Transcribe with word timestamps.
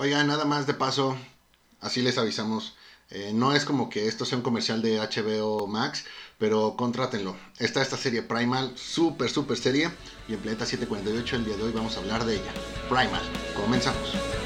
Oiga, 0.00 0.24
nada 0.24 0.46
más 0.46 0.66
de 0.66 0.72
paso, 0.72 1.14
así 1.78 2.00
les 2.00 2.16
avisamos. 2.16 2.74
Eh, 3.10 3.32
no 3.34 3.52
es 3.52 3.66
como 3.66 3.90
que 3.90 4.08
esto 4.08 4.24
sea 4.24 4.38
un 4.38 4.42
comercial 4.42 4.80
de 4.80 4.98
HBO 4.98 5.66
Max, 5.66 6.06
pero 6.38 6.74
contrátenlo. 6.74 7.36
Está 7.58 7.82
esta 7.82 7.98
serie 7.98 8.22
Primal, 8.22 8.72
súper, 8.78 9.28
súper 9.28 9.58
serie. 9.58 9.90
Y 10.26 10.32
en 10.32 10.40
Planeta 10.40 10.64
748 10.64 11.36
el 11.36 11.44
día 11.44 11.56
de 11.58 11.64
hoy 11.64 11.72
vamos 11.72 11.98
a 11.98 12.00
hablar 12.00 12.24
de 12.24 12.36
ella. 12.36 12.52
Primal, 12.88 13.20
comenzamos. 13.54 14.39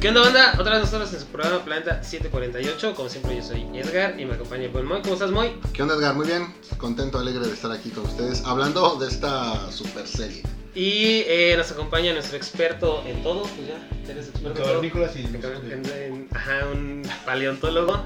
¿Qué 0.00 0.08
onda, 0.08 0.22
banda? 0.22 0.54
Otra 0.58 0.72
vez 0.78 0.80
nosotros 0.84 1.12
en 1.12 1.20
su 1.20 1.26
programa 1.26 1.62
Planeta 1.64 2.02
748. 2.02 2.94
Como 2.94 3.08
siempre, 3.10 3.36
yo 3.36 3.42
soy 3.42 3.66
Edgar 3.74 4.18
y 4.18 4.24
me 4.24 4.34
acompaña 4.34 4.64
el 4.64 4.70
buen 4.70 4.86
Moy. 4.86 5.02
¿Cómo 5.02 5.14
estás, 5.14 5.30
Moy? 5.30 5.52
¿Qué 5.74 5.82
onda, 5.82 5.94
Edgar? 5.94 6.14
Muy 6.14 6.26
bien. 6.26 6.54
Contento, 6.78 7.18
alegre 7.18 7.46
de 7.46 7.52
estar 7.52 7.70
aquí 7.70 7.90
con 7.90 8.04
ustedes 8.06 8.42
hablando 8.46 8.96
de 8.96 9.08
esta 9.08 9.70
super 9.70 10.06
serie. 10.06 10.42
Y 10.74 11.24
eh, 11.26 11.54
nos 11.58 11.70
acompaña 11.72 12.12
nuestro 12.14 12.36
experto 12.38 13.02
en 13.06 13.22
todo. 13.22 13.42
Pues 13.42 13.68
ya, 13.68 14.10
eres 14.10 14.28
experto 14.28 14.48
en 14.48 14.64
todo. 14.90 15.12
Y 15.14 15.72
En- 15.72 15.84
en- 15.86 16.28
ajá, 16.34 16.66
un 16.72 17.02
paleontólogo. 17.26 18.02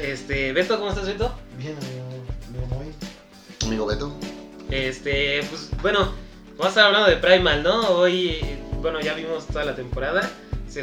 Este, 0.00 0.52
Beto, 0.52 0.78
¿cómo 0.78 0.90
estás, 0.90 1.06
Beto? 1.06 1.34
Bien, 1.56 1.74
amigo, 1.76 2.24
amigo 2.48 2.66
Moy. 2.76 2.94
Amigo 3.66 3.86
Beto. 3.86 4.14
Este, 4.70 5.40
pues 5.50 5.70
bueno, 5.82 6.12
vamos 6.50 6.66
a 6.66 6.68
estar 6.68 6.84
hablando 6.84 7.08
de 7.08 7.16
Primal, 7.16 7.64
¿no? 7.64 7.88
Hoy, 7.88 8.38
bueno, 8.80 9.00
ya 9.00 9.14
vimos 9.14 9.46
toda 9.48 9.64
la 9.64 9.74
temporada. 9.74 10.30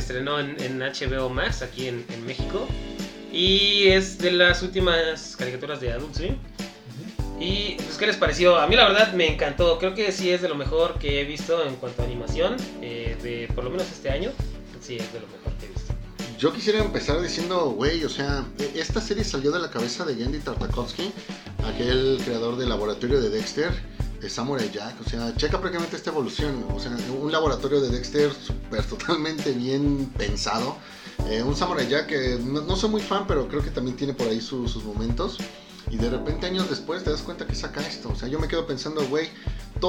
Se 0.01 0.13
estrenó 0.13 0.39
en, 0.39 0.55
en 0.61 0.79
HBO 0.79 1.29
Max 1.29 1.61
aquí 1.61 1.87
en, 1.87 2.05
en 2.09 2.25
México. 2.25 2.67
Y 3.31 3.87
es 3.87 4.17
de 4.17 4.31
las 4.31 4.61
últimas 4.61 5.35
caricaturas 5.37 5.79
de 5.81 5.91
Adult 5.91 6.15
Swim. 6.15 6.35
Y 7.39 7.75
pues, 7.75 7.97
¿qué 7.97 8.07
les 8.07 8.15
pareció? 8.15 8.57
A 8.57 8.67
mí 8.67 8.75
la 8.75 8.87
verdad 8.87 9.13
me 9.13 9.27
encantó. 9.27 9.77
Creo 9.77 9.93
que 9.93 10.11
sí 10.11 10.29
es 10.29 10.41
de 10.41 10.47
lo 10.49 10.55
mejor 10.55 10.99
que 10.99 11.19
he 11.21 11.25
visto 11.25 11.65
en 11.65 11.75
cuanto 11.75 12.01
a 12.01 12.05
animación. 12.05 12.55
eh, 12.81 13.17
de 13.21 13.47
por 13.53 13.63
lo 13.63 13.69
menos 13.69 13.87
este 13.91 14.09
año. 14.09 14.31
Sí, 14.81 14.95
es 14.97 15.11
de 15.13 15.19
lo 15.19 15.27
mejor 15.27 15.51
que 15.59 15.65
he 15.65 15.69
visto. 15.69 15.93
Yo 16.39 16.53
quisiera 16.53 16.79
empezar 16.79 17.21
diciendo, 17.21 17.71
güey, 17.71 18.03
o 18.05 18.09
sea, 18.09 18.45
e- 18.59 18.79
esta 18.79 19.01
serie 19.01 19.23
salió 19.23 19.51
de 19.51 19.59
la 19.59 19.69
cabeza 19.69 20.05
de 20.05 20.15
Genndy 20.15 20.39
Tartakovsky, 20.39 21.11
aquel 21.65 22.19
creador 22.23 22.55
del 22.57 22.69
laboratorio 22.69 23.19
de 23.21 23.29
Dexter, 23.29 23.71
Samurai 24.27 24.69
Jack. 24.71 24.95
O 25.05 25.09
sea, 25.09 25.35
checa 25.35 25.59
prácticamente 25.59 25.95
esta 25.95 26.09
evolución. 26.09 26.65
O 26.73 26.79
sea, 26.79 26.91
un 27.21 27.31
laboratorio 27.31 27.81
de 27.81 27.89
Dexter 27.89 28.31
súper 28.33 28.83
totalmente 28.85 29.51
bien 29.51 30.11
pensado. 30.17 30.77
Eh, 31.29 31.41
un 31.43 31.55
Samurai 31.55 31.87
Jack 31.87 32.07
que 32.07 32.39
no, 32.43 32.75
soy 32.75 32.89
muy 32.89 33.01
fan, 33.01 33.25
pero 33.27 33.47
creo 33.47 33.63
que 33.63 33.69
también 33.71 33.95
tiene 33.97 34.13
por 34.13 34.27
ahí 34.27 34.41
su- 34.41 34.67
sus 34.67 34.83
momentos. 34.83 35.37
Y 35.91 35.97
de 35.97 36.09
repente 36.09 36.47
años 36.47 36.67
después 36.69 37.03
te 37.03 37.11
das 37.11 37.21
cuenta 37.21 37.45
que 37.45 37.53
saca 37.53 37.79
esto. 37.81 38.09
O 38.09 38.15
sea, 38.15 38.27
yo 38.27 38.39
me 38.39 38.47
quedo 38.47 38.65
pensando, 38.65 39.05
güey, 39.07 39.29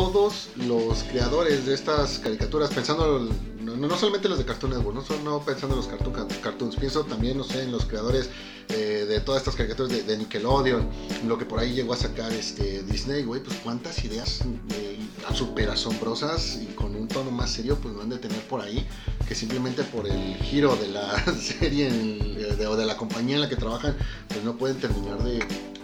todos 0.01 0.49
los 0.57 1.05
creadores 1.05 1.65
de 1.65 1.73
estas 1.73 2.19
caricaturas, 2.19 2.69
pensando, 2.69 3.31
no, 3.63 3.77
no 3.77 3.97
solamente 3.97 4.29
los 4.29 4.37
de 4.37 4.45
Cartoon 4.45 4.73
Network, 4.73 5.09
no 5.25 5.41
pensando 5.41 5.75
en 5.75 5.79
los 5.81 5.87
cartoon, 5.89 6.29
cartoons, 6.43 6.77
pienso 6.77 7.05
también, 7.05 7.39
no 7.39 7.45
sé, 7.45 7.63
en 7.63 7.73
los 7.73 7.87
creadores 7.87 8.29
eh, 8.69 9.07
de 9.09 9.21
todas 9.21 9.41
estas 9.41 9.57
caricaturas 9.57 9.91
de, 9.91 10.03
de 10.03 10.19
Nickelodeon, 10.19 10.87
lo 11.27 11.39
que 11.39 11.47
por 11.47 11.61
ahí 11.61 11.73
llegó 11.73 11.95
a 11.95 11.97
sacar 11.97 12.31
este 12.31 12.83
Disney, 12.83 13.23
güey, 13.25 13.43
pues 13.43 13.57
cuántas 13.65 14.05
ideas 14.05 14.43
eh, 14.75 14.99
súper 15.35 15.71
asombrosas 15.71 16.59
y 16.63 16.67
con 16.75 16.95
un 16.95 17.09
tono 17.09 17.31
más 17.31 17.51
serio, 17.51 17.79
pues 17.81 17.95
no 17.95 18.03
han 18.03 18.11
de 18.11 18.19
tener 18.19 18.43
por 18.49 18.61
ahí, 18.61 18.87
que 19.27 19.35
simplemente 19.35 19.83
por 19.83 20.07
el 20.07 20.35
giro 20.43 20.77
de 20.77 20.89
la 20.89 21.25
serie 21.41 21.91
de- 21.91 22.67
o 22.67 22.77
de 22.77 22.85
la 22.85 22.99
compañía 22.99 23.37
en 23.37 23.41
la 23.41 23.49
que 23.49 23.57
trabajan, 23.57 23.97
pues 24.29 24.45
no 24.45 24.59
pueden 24.59 24.77
terminar 24.77 25.23
de, 25.25 25.39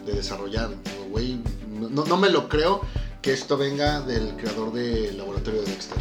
de 0.05 0.13
desarrollar. 0.13 0.69
Güey, 1.11 1.41
no- 1.81 2.05
no 2.05 2.17
me 2.19 2.29
lo 2.29 2.51
creo 2.51 2.83
que 3.23 3.33
esto 3.33 3.57
venga 3.57 4.01
del 4.01 4.35
creador 4.37 4.73
del 4.73 5.17
laboratorio 5.17 5.63
de 5.63 5.71
Dexter. 5.71 5.99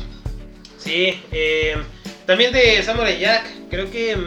Sí, 0.78 1.22
eh, 1.32 1.76
también 2.26 2.52
de 2.52 2.82
Samurai 2.84 3.20
Jack, 3.20 3.46
creo 3.70 3.90
que 3.92 4.18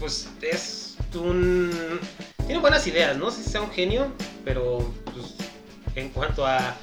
pues 0.00 0.28
es 0.40 0.96
un... 1.14 2.00
Tiene 2.46 2.60
buenas 2.60 2.86
ideas, 2.86 3.16
no 3.18 3.30
sé 3.30 3.42
si 3.42 3.50
sea 3.50 3.60
un 3.60 3.70
genio, 3.70 4.10
pero 4.44 4.92
pues, 5.04 5.34
en 5.94 6.08
cuanto 6.10 6.46
a... 6.46 6.76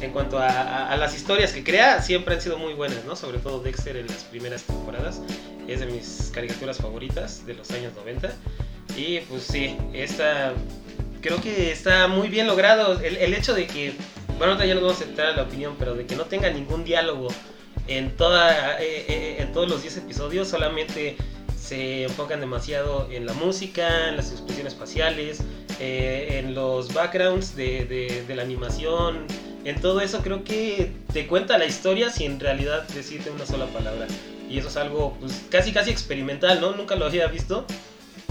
En 0.00 0.12
cuanto 0.12 0.38
a 0.38 0.94
las 0.96 1.16
historias 1.16 1.50
que 1.52 1.64
crea, 1.64 2.00
siempre 2.02 2.34
han 2.34 2.40
sido 2.40 2.56
muy 2.56 2.74
buenas, 2.74 3.04
¿no? 3.04 3.16
Sobre 3.16 3.38
todo 3.38 3.60
Dexter 3.60 3.96
en 3.96 4.06
las 4.06 4.22
primeras 4.24 4.62
temporadas. 4.62 5.20
Es 5.66 5.80
de 5.80 5.86
mis 5.86 6.30
caricaturas 6.32 6.76
favoritas 6.76 7.44
de 7.46 7.54
los 7.54 7.68
años 7.72 7.94
90. 7.96 8.32
Y 8.96 9.20
pues 9.20 9.42
sí, 9.42 9.76
esta... 9.92 10.52
Creo 11.20 11.40
que 11.40 11.72
está 11.72 12.06
muy 12.06 12.28
bien 12.28 12.46
logrado. 12.46 13.00
El, 13.00 13.16
el 13.16 13.34
hecho 13.34 13.54
de 13.54 13.66
que... 13.66 13.94
Bueno, 14.38 14.52
ahorita 14.52 14.66
ya 14.66 14.74
nos 14.74 14.82
vamos 14.84 15.00
a 15.00 15.04
entrar 15.04 15.26
a 15.28 15.36
la 15.36 15.42
opinión, 15.42 15.74
pero 15.78 15.94
de 15.94 16.06
que 16.06 16.14
no 16.16 16.24
tenga 16.24 16.48
ningún 16.50 16.84
diálogo 16.84 17.28
en, 17.88 18.16
toda, 18.16 18.80
eh, 18.80 19.04
eh, 19.08 19.36
en 19.40 19.52
todos 19.52 19.68
los 19.68 19.82
10 19.82 19.96
episodios 19.98 20.48
solamente 20.48 21.16
se 21.60 22.04
enfocan 22.04 22.40
demasiado 22.40 23.08
en 23.10 23.26
la 23.26 23.32
música, 23.32 24.08
en 24.08 24.16
las 24.16 24.30
expresiones 24.30 24.74
faciales, 24.74 25.40
eh, 25.80 26.40
en 26.40 26.54
los 26.54 26.92
backgrounds 26.94 27.56
de, 27.56 27.84
de- 27.84 28.24
de 28.26 28.34
la 28.36 28.42
animación, 28.42 29.26
en 29.64 29.80
todo 29.80 30.00
eso 30.00 30.20
creo 30.22 30.44
que 30.44 30.92
te 31.12 31.26
cuenta 31.26 31.58
la 31.58 31.66
historia 31.66 32.10
sin 32.10 32.38
realidad 32.40 32.86
decirte 32.88 33.30
una 33.30 33.44
sola 33.44 33.66
palabra. 33.66 34.06
Y 34.48 34.58
eso 34.58 34.68
es 34.68 34.76
algo 34.76 35.14
pues, 35.20 35.44
casi 35.50 35.72
casi 35.72 35.90
experimental, 35.90 36.60
¿no? 36.60 36.72
Nunca 36.72 36.94
lo 36.96 37.04
había 37.06 37.26
visto. 37.26 37.66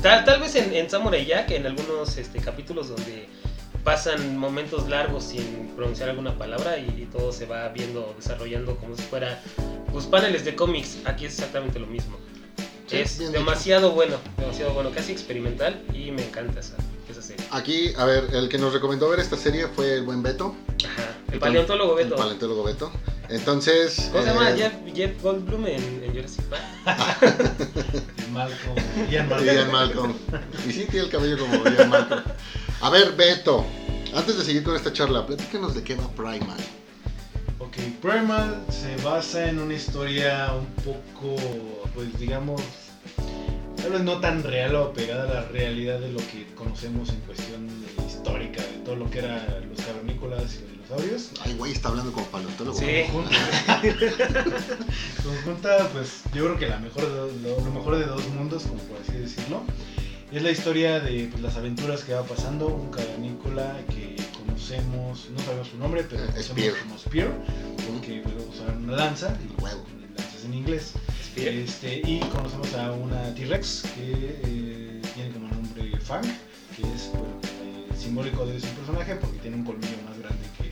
Tal, 0.01 0.23
tal 0.25 0.39
vez 0.39 0.55
en, 0.55 0.73
en 0.73 0.89
Samurai 0.89 1.25
Jack, 1.25 1.51
en 1.51 1.65
algunos 1.67 2.17
este, 2.17 2.39
capítulos 2.39 2.87
donde 2.89 3.27
pasan 3.87 4.37
momentos 4.37 4.89
largos 4.89 5.23
sin 5.23 5.69
pronunciar 5.77 6.09
alguna 6.09 6.37
palabra 6.37 6.77
y, 6.77 7.03
y 7.03 7.05
todo 7.09 7.31
se 7.31 7.45
va 7.45 7.69
viendo, 7.69 8.13
desarrollando 8.17 8.75
como 8.75 8.97
si 8.97 9.03
fuera 9.03 9.41
pues 9.93 10.05
paneles 10.07 10.43
de 10.43 10.57
cómics. 10.57 10.97
Aquí 11.05 11.25
es 11.25 11.35
exactamente 11.35 11.79
lo 11.79 11.87
mismo. 11.87 12.17
Sí, 12.87 12.97
es 12.97 13.31
demasiado 13.31 13.91
bueno, 13.91 14.17
demasiado 14.37 14.73
bueno, 14.73 14.91
casi 14.91 15.13
experimental 15.13 15.81
y 15.93 16.11
me 16.11 16.21
encanta 16.21 16.59
esa, 16.59 16.75
esa 17.09 17.21
serie. 17.21 17.45
Aquí, 17.51 17.93
a 17.97 18.03
ver, 18.03 18.25
el 18.33 18.49
que 18.49 18.57
nos 18.57 18.73
recomendó 18.73 19.07
ver 19.07 19.21
esta 19.21 19.37
serie 19.37 19.67
fue 19.67 19.93
el 19.93 20.03
buen 20.03 20.21
Beto. 20.21 20.53
Ajá. 20.85 21.15
El 21.31 21.39
paleontólogo 21.39 21.95
Beto. 21.95 22.15
El 22.15 22.19
paleontólogo 22.19 22.65
Beto. 22.65 22.91
Entonces. 23.29 24.09
¿Cómo 24.11 24.21
se 24.21 24.29
llama? 24.29 24.51
eh, 24.51 24.55
Jeff, 24.57 24.73
Jeff 24.93 25.21
Goldblum 25.23 25.65
en, 25.65 26.03
en 26.03 26.13
Jurassic 26.13 26.43
Park. 26.43 26.63
Malcolm. 28.33 28.75
Ian 29.09 29.29
Malcolm. 29.29 29.55
Ian 29.55 29.71
Malcolm. 29.71 30.13
Y 30.67 30.73
sí 30.73 30.87
tiene 30.91 31.05
el 31.05 31.09
cabello 31.09 31.37
como 31.37 31.63
Ian 31.63 31.89
Malcolm. 31.89 32.23
A 32.81 32.89
ver, 32.89 33.13
Beto, 33.15 33.65
antes 34.15 34.37
de 34.37 34.43
seguir 34.43 34.63
con 34.63 34.75
esta 34.75 34.93
charla, 34.93 35.25
platícanos 35.25 35.73
de 35.75 35.83
qué 35.83 35.95
va 35.95 36.07
Primal. 36.09 36.57
Ok, 37.59 37.75
Primal 38.01 38.63
se 38.69 38.95
basa 39.03 39.49
en 39.49 39.59
una 39.59 39.73
historia 39.73 40.53
un 40.53 40.67
poco, 40.83 41.35
pues 41.95 42.17
digamos, 42.19 42.61
tal 43.77 43.91
vez 43.91 44.01
no 44.01 44.19
tan 44.19 44.43
real 44.43 44.75
o 44.75 44.83
apegada 44.85 45.23
a 45.29 45.33
la 45.41 45.47
realidad 45.49 45.99
de 45.99 46.11
lo 46.11 46.19
que 46.19 46.47
conocemos 46.55 47.09
en 47.09 47.19
cuestión 47.21 47.67
de 47.67 48.05
histórica, 48.07 48.61
de 48.61 48.79
todo 48.85 48.95
lo 48.95 49.09
que 49.09 49.19
eran 49.19 49.41
los 49.69 49.81
cavernícolas 49.85 50.43
y 50.55 50.59
los 50.61 50.71
dinosaurios. 50.71 51.31
Ay, 51.43 51.53
güey, 51.55 51.71
está 51.73 51.89
hablando 51.89 52.11
como 52.11 52.27
paleontólogo. 52.27 52.77
Sí. 52.77 53.05
Conjunta, 53.11 53.81
conjunta, 55.23 55.89
pues 55.93 56.21
yo 56.33 56.43
creo 56.45 56.57
que 56.57 56.67
la 56.67 56.77
mejor 56.79 57.01
de 57.09 57.15
dos- 57.15 57.33
lo, 57.41 57.55
lo 57.65 57.71
mejor 57.71 57.97
de 57.97 58.05
dos 58.05 58.27
mundos, 58.29 58.63
como 58.63 58.81
por 58.83 58.97
así 59.01 59.13
decirlo. 59.13 59.63
Es 60.31 60.41
la 60.43 60.51
historia 60.51 60.99
de 60.99 61.29
pues, 61.31 61.41
las 61.41 61.55
aventuras 61.55 62.03
que 62.03 62.13
va 62.13 62.23
pasando 62.23 62.67
un 62.67 62.91
cavernícola 62.91 63.77
que 63.89 64.17
conocemos, 64.37 65.27
no 65.31 65.39
sabemos 65.43 65.67
su 65.69 65.77
nombre, 65.77 66.03
pero 66.09 66.23
Eh, 66.23 66.27
conocemos 66.27 66.45
Spear. 66.57 66.73
como 66.83 66.97
Spear, 66.97 67.27
Ujú. 67.29 68.01
que 68.01 68.19
puede 68.21 68.35
usar 68.45 68.75
una 68.75 68.95
lanza, 68.97 69.37
y 69.41 69.61
Huevo. 69.61 69.83
lanzas 70.17 70.43
en 70.45 70.53
inglés. 70.53 70.91
Spear. 71.23 71.53
Este, 71.53 72.01
y 72.05 72.19
conocemos 72.19 72.73
a 72.73 72.91
una 72.91 73.33
T-Rex 73.35 73.83
que 73.95 74.39
eh, 74.43 75.01
tiene 75.15 75.31
como 75.31 75.47
nombre 75.47 75.97
Fang, 76.01 76.23
que 76.75 76.81
es 76.81 77.09
bueno, 77.13 77.39
eh, 77.63 77.93
simbólico 77.97 78.45
de 78.45 78.59
su 78.59 78.67
personaje 78.67 79.15
porque 79.15 79.37
tiene 79.39 79.55
un 79.57 79.63
colmillo 79.63 79.95
más 80.09 80.17
grande 80.19 80.45
que, 80.57 80.69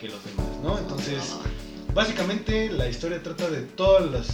que 0.00 0.12
los 0.12 0.24
demás, 0.24 0.46
¿no? 0.62 0.78
Entonces, 0.78 1.34
básicamente 1.92 2.70
la 2.70 2.88
historia 2.88 3.20
trata 3.22 3.50
de 3.50 3.62
todos 3.62 4.10
los, 4.10 4.28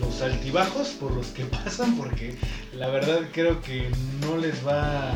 los 0.00 0.22
altibajos 0.22 0.88
por 0.88 1.12
los 1.12 1.28
que 1.28 1.44
pasan, 1.64 1.96
porque 1.96 2.36
la 2.74 2.88
verdad 2.88 3.20
creo 3.32 3.60
que 3.60 3.90
no 4.20 4.36
les 4.36 4.66
va 4.66 5.12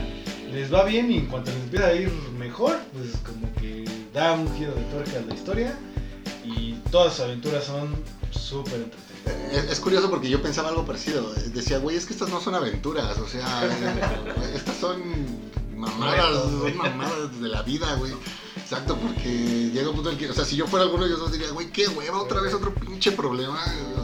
les 0.52 0.72
va 0.72 0.84
bien 0.84 1.11
y 1.11 1.19
en 1.19 1.26
cuanto 1.26 1.52
les 1.52 1.61
empieza 1.61 1.87
a 1.87 1.94
ir 1.94 2.11
mejor, 2.37 2.76
pues 2.93 3.17
como 3.25 3.52
que 3.55 3.84
da 4.12 4.32
un 4.32 4.52
giro 4.56 4.75
de 4.75 4.82
tuerca 4.84 5.19
a 5.19 5.22
la 5.22 5.34
historia 5.34 5.78
y 6.44 6.72
todas 6.90 7.14
sus 7.14 7.25
aventuras 7.25 7.64
son 7.64 7.94
súper 8.31 8.75
entretenidas. 8.75 9.64
Es, 9.64 9.72
es 9.72 9.81
curioso 9.81 10.11
porque 10.11 10.28
yo 10.28 10.43
pensaba 10.43 10.70
algo 10.70 10.84
parecido. 10.84 11.32
Decía, 11.55 11.78
güey, 11.78 11.96
es 11.96 12.06
que 12.06 12.14
estas 12.14 12.31
no 12.31 12.40
son 12.40 12.55
aventuras, 12.55 13.16
o 13.19 13.28
sea, 13.28 13.69
estas 14.55 14.76
son 14.76 15.00
mamadas, 15.81 16.50
güey. 16.53 16.73
son 16.73 16.77
mamadas 16.79 17.41
de 17.41 17.49
la 17.49 17.62
vida, 17.62 17.94
güey. 17.94 18.12
Exacto, 18.56 18.97
porque 18.97 19.29
llega 19.73 19.88
un 19.88 19.94
punto 19.97 20.11
en 20.11 20.17
el 20.17 20.21
que, 20.25 20.31
o 20.31 20.35
sea, 20.35 20.44
si 20.44 20.55
yo 20.56 20.67
fuera 20.67 20.85
alguno 20.85 21.03
de 21.05 21.09
ellos 21.11 21.21
dos 21.21 21.32
diría, 21.32 21.50
güey, 21.50 21.71
qué 21.73 21.88
hueva, 21.88 22.21
otra 22.21 22.41
vez 22.41 22.55
otro 22.55 22.73
pinche 22.75 23.11
problema. 23.12 23.61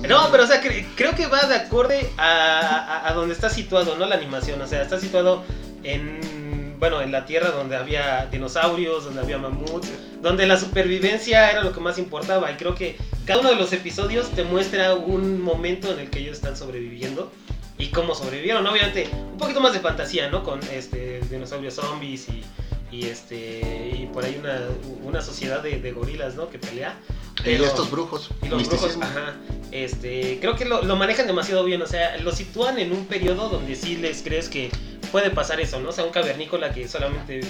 No, 0.09 0.29
pero 0.31 0.43
o 0.45 0.47
sea, 0.47 0.63
cre- 0.63 0.87
creo 0.97 1.15
que 1.15 1.27
va 1.27 1.43
de 1.47 1.55
acorde 1.55 2.11
a, 2.17 2.69
a, 2.69 3.09
a 3.09 3.13
donde 3.15 3.33
está 3.35 3.49
situado, 3.49 3.97
¿no? 3.97 4.07
La 4.07 4.17
animación, 4.17 4.61
o 4.61 4.67
sea, 4.67 4.83
está 4.83 4.99
situado 4.99 5.45
en, 5.85 6.75
bueno, 6.81 7.01
en 7.01 7.13
la 7.13 7.27
tierra 7.27 7.51
donde 7.51 7.77
había 7.77 8.27
dinosaurios, 8.27 9.05
donde 9.05 9.21
había 9.21 9.39
mamuts, 9.39 9.89
donde 10.21 10.47
la 10.47 10.59
supervivencia 10.59 11.51
era 11.51 11.63
lo 11.63 11.73
que 11.73 11.81
más 11.81 11.99
importaba. 11.99 12.51
Y 12.51 12.57
creo 12.57 12.75
que 12.75 12.97
cada 13.25 13.41
uno 13.41 13.51
de 13.51 13.57
los 13.57 13.73
episodios 13.73 14.31
te 14.31 14.43
muestra 14.45 14.95
un 14.95 15.41
momento 15.43 15.93
en 15.93 16.01
el 16.01 16.11
que 16.11 16.19
ellos 16.21 16.37
están 16.37 16.57
sobreviviendo 16.57 17.31
y 17.79 17.89
cómo 17.89 18.15
sobrevivieron. 18.15 18.67
Obviamente, 18.67 19.09
un 19.13 19.39
poquito 19.39 19.61
más 19.61 19.73
de 19.73 19.81
fantasía, 19.81 20.29
¿no? 20.31 20.43
Con 20.43 20.61
este 20.73 21.21
dinosaurios 21.31 21.75
zombies 21.75 22.29
y, 22.29 22.43
y 22.91 23.07
este 23.07 23.93
y 23.99 24.07
por 24.13 24.25
ahí 24.25 24.37
una, 24.41 24.61
una 25.03 25.21
sociedad 25.23 25.63
de, 25.63 25.81
de 25.81 25.93
gorilas, 25.93 26.35
¿no? 26.35 26.49
Que 26.49 26.59
pelea. 26.59 26.99
Y 27.41 27.43
Pero- 27.43 27.67
estos 27.67 27.91
brujos, 27.91 28.31
y 28.43 28.49
los 28.49 28.67
brujos, 28.67 28.97
ajá. 29.01 29.35
Este, 29.71 30.39
creo 30.41 30.57
que 30.57 30.65
lo, 30.65 30.83
lo 30.83 30.97
manejan 30.97 31.27
demasiado 31.27 31.65
bien, 31.65 31.83
o 31.83 31.87
sea, 31.87 32.17
lo 32.19 32.33
sitúan 32.33 32.79
en 32.79 32.93
un 32.93 33.05
periodo 33.07 33.49
donde 33.51 33.75
sí 33.77 33.97
les 33.97 34.23
crees 34.23 34.49
que 34.49 34.71
puede 35.13 35.31
pasar 35.31 35.61
eso, 35.61 35.79
¿no? 35.81 35.91
O 35.91 35.93
sea, 35.93 36.05
un 36.05 36.11
cavernícola 36.13 36.73
que 36.73 36.89
solamente 36.89 37.41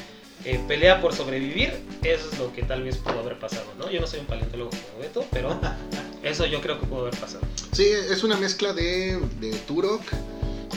eh, 0.45 0.61
pelea 0.67 1.01
por 1.01 1.15
sobrevivir, 1.15 1.73
eso 2.03 2.29
es 2.33 2.39
lo 2.39 2.53
que 2.53 2.63
tal 2.63 2.83
vez 2.83 2.97
pudo 2.97 3.21
haber 3.21 3.39
pasado, 3.39 3.67
¿no? 3.79 3.89
Yo 3.91 4.01
no 4.01 4.07
soy 4.09 4.21
un 4.21 4.27
paleontólogo 4.27 4.71
como 4.71 4.99
Beto, 5.03 5.25
pero 5.31 5.57
eso 6.27 6.47
yo 6.47 6.61
creo 6.61 6.79
que 6.81 6.87
pudo 6.87 7.03
haber 7.03 7.19
pasado. 7.19 7.43
Sí, 7.73 7.85
es 7.85 8.23
una 8.25 8.37
mezcla 8.37 8.73
de, 8.73 9.19
de 9.41 9.51
Turok 9.67 10.03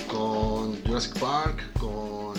con 0.07 0.81
Jurassic 0.83 1.17
Park, 1.19 1.61
con 1.79 2.37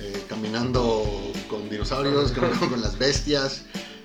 eh, 0.00 0.22
caminando 0.28 1.04
con 1.48 1.68
dinosaurios, 1.68 2.32
con, 2.58 2.68
con 2.68 2.80
las 2.80 2.98
bestias. 2.98 3.62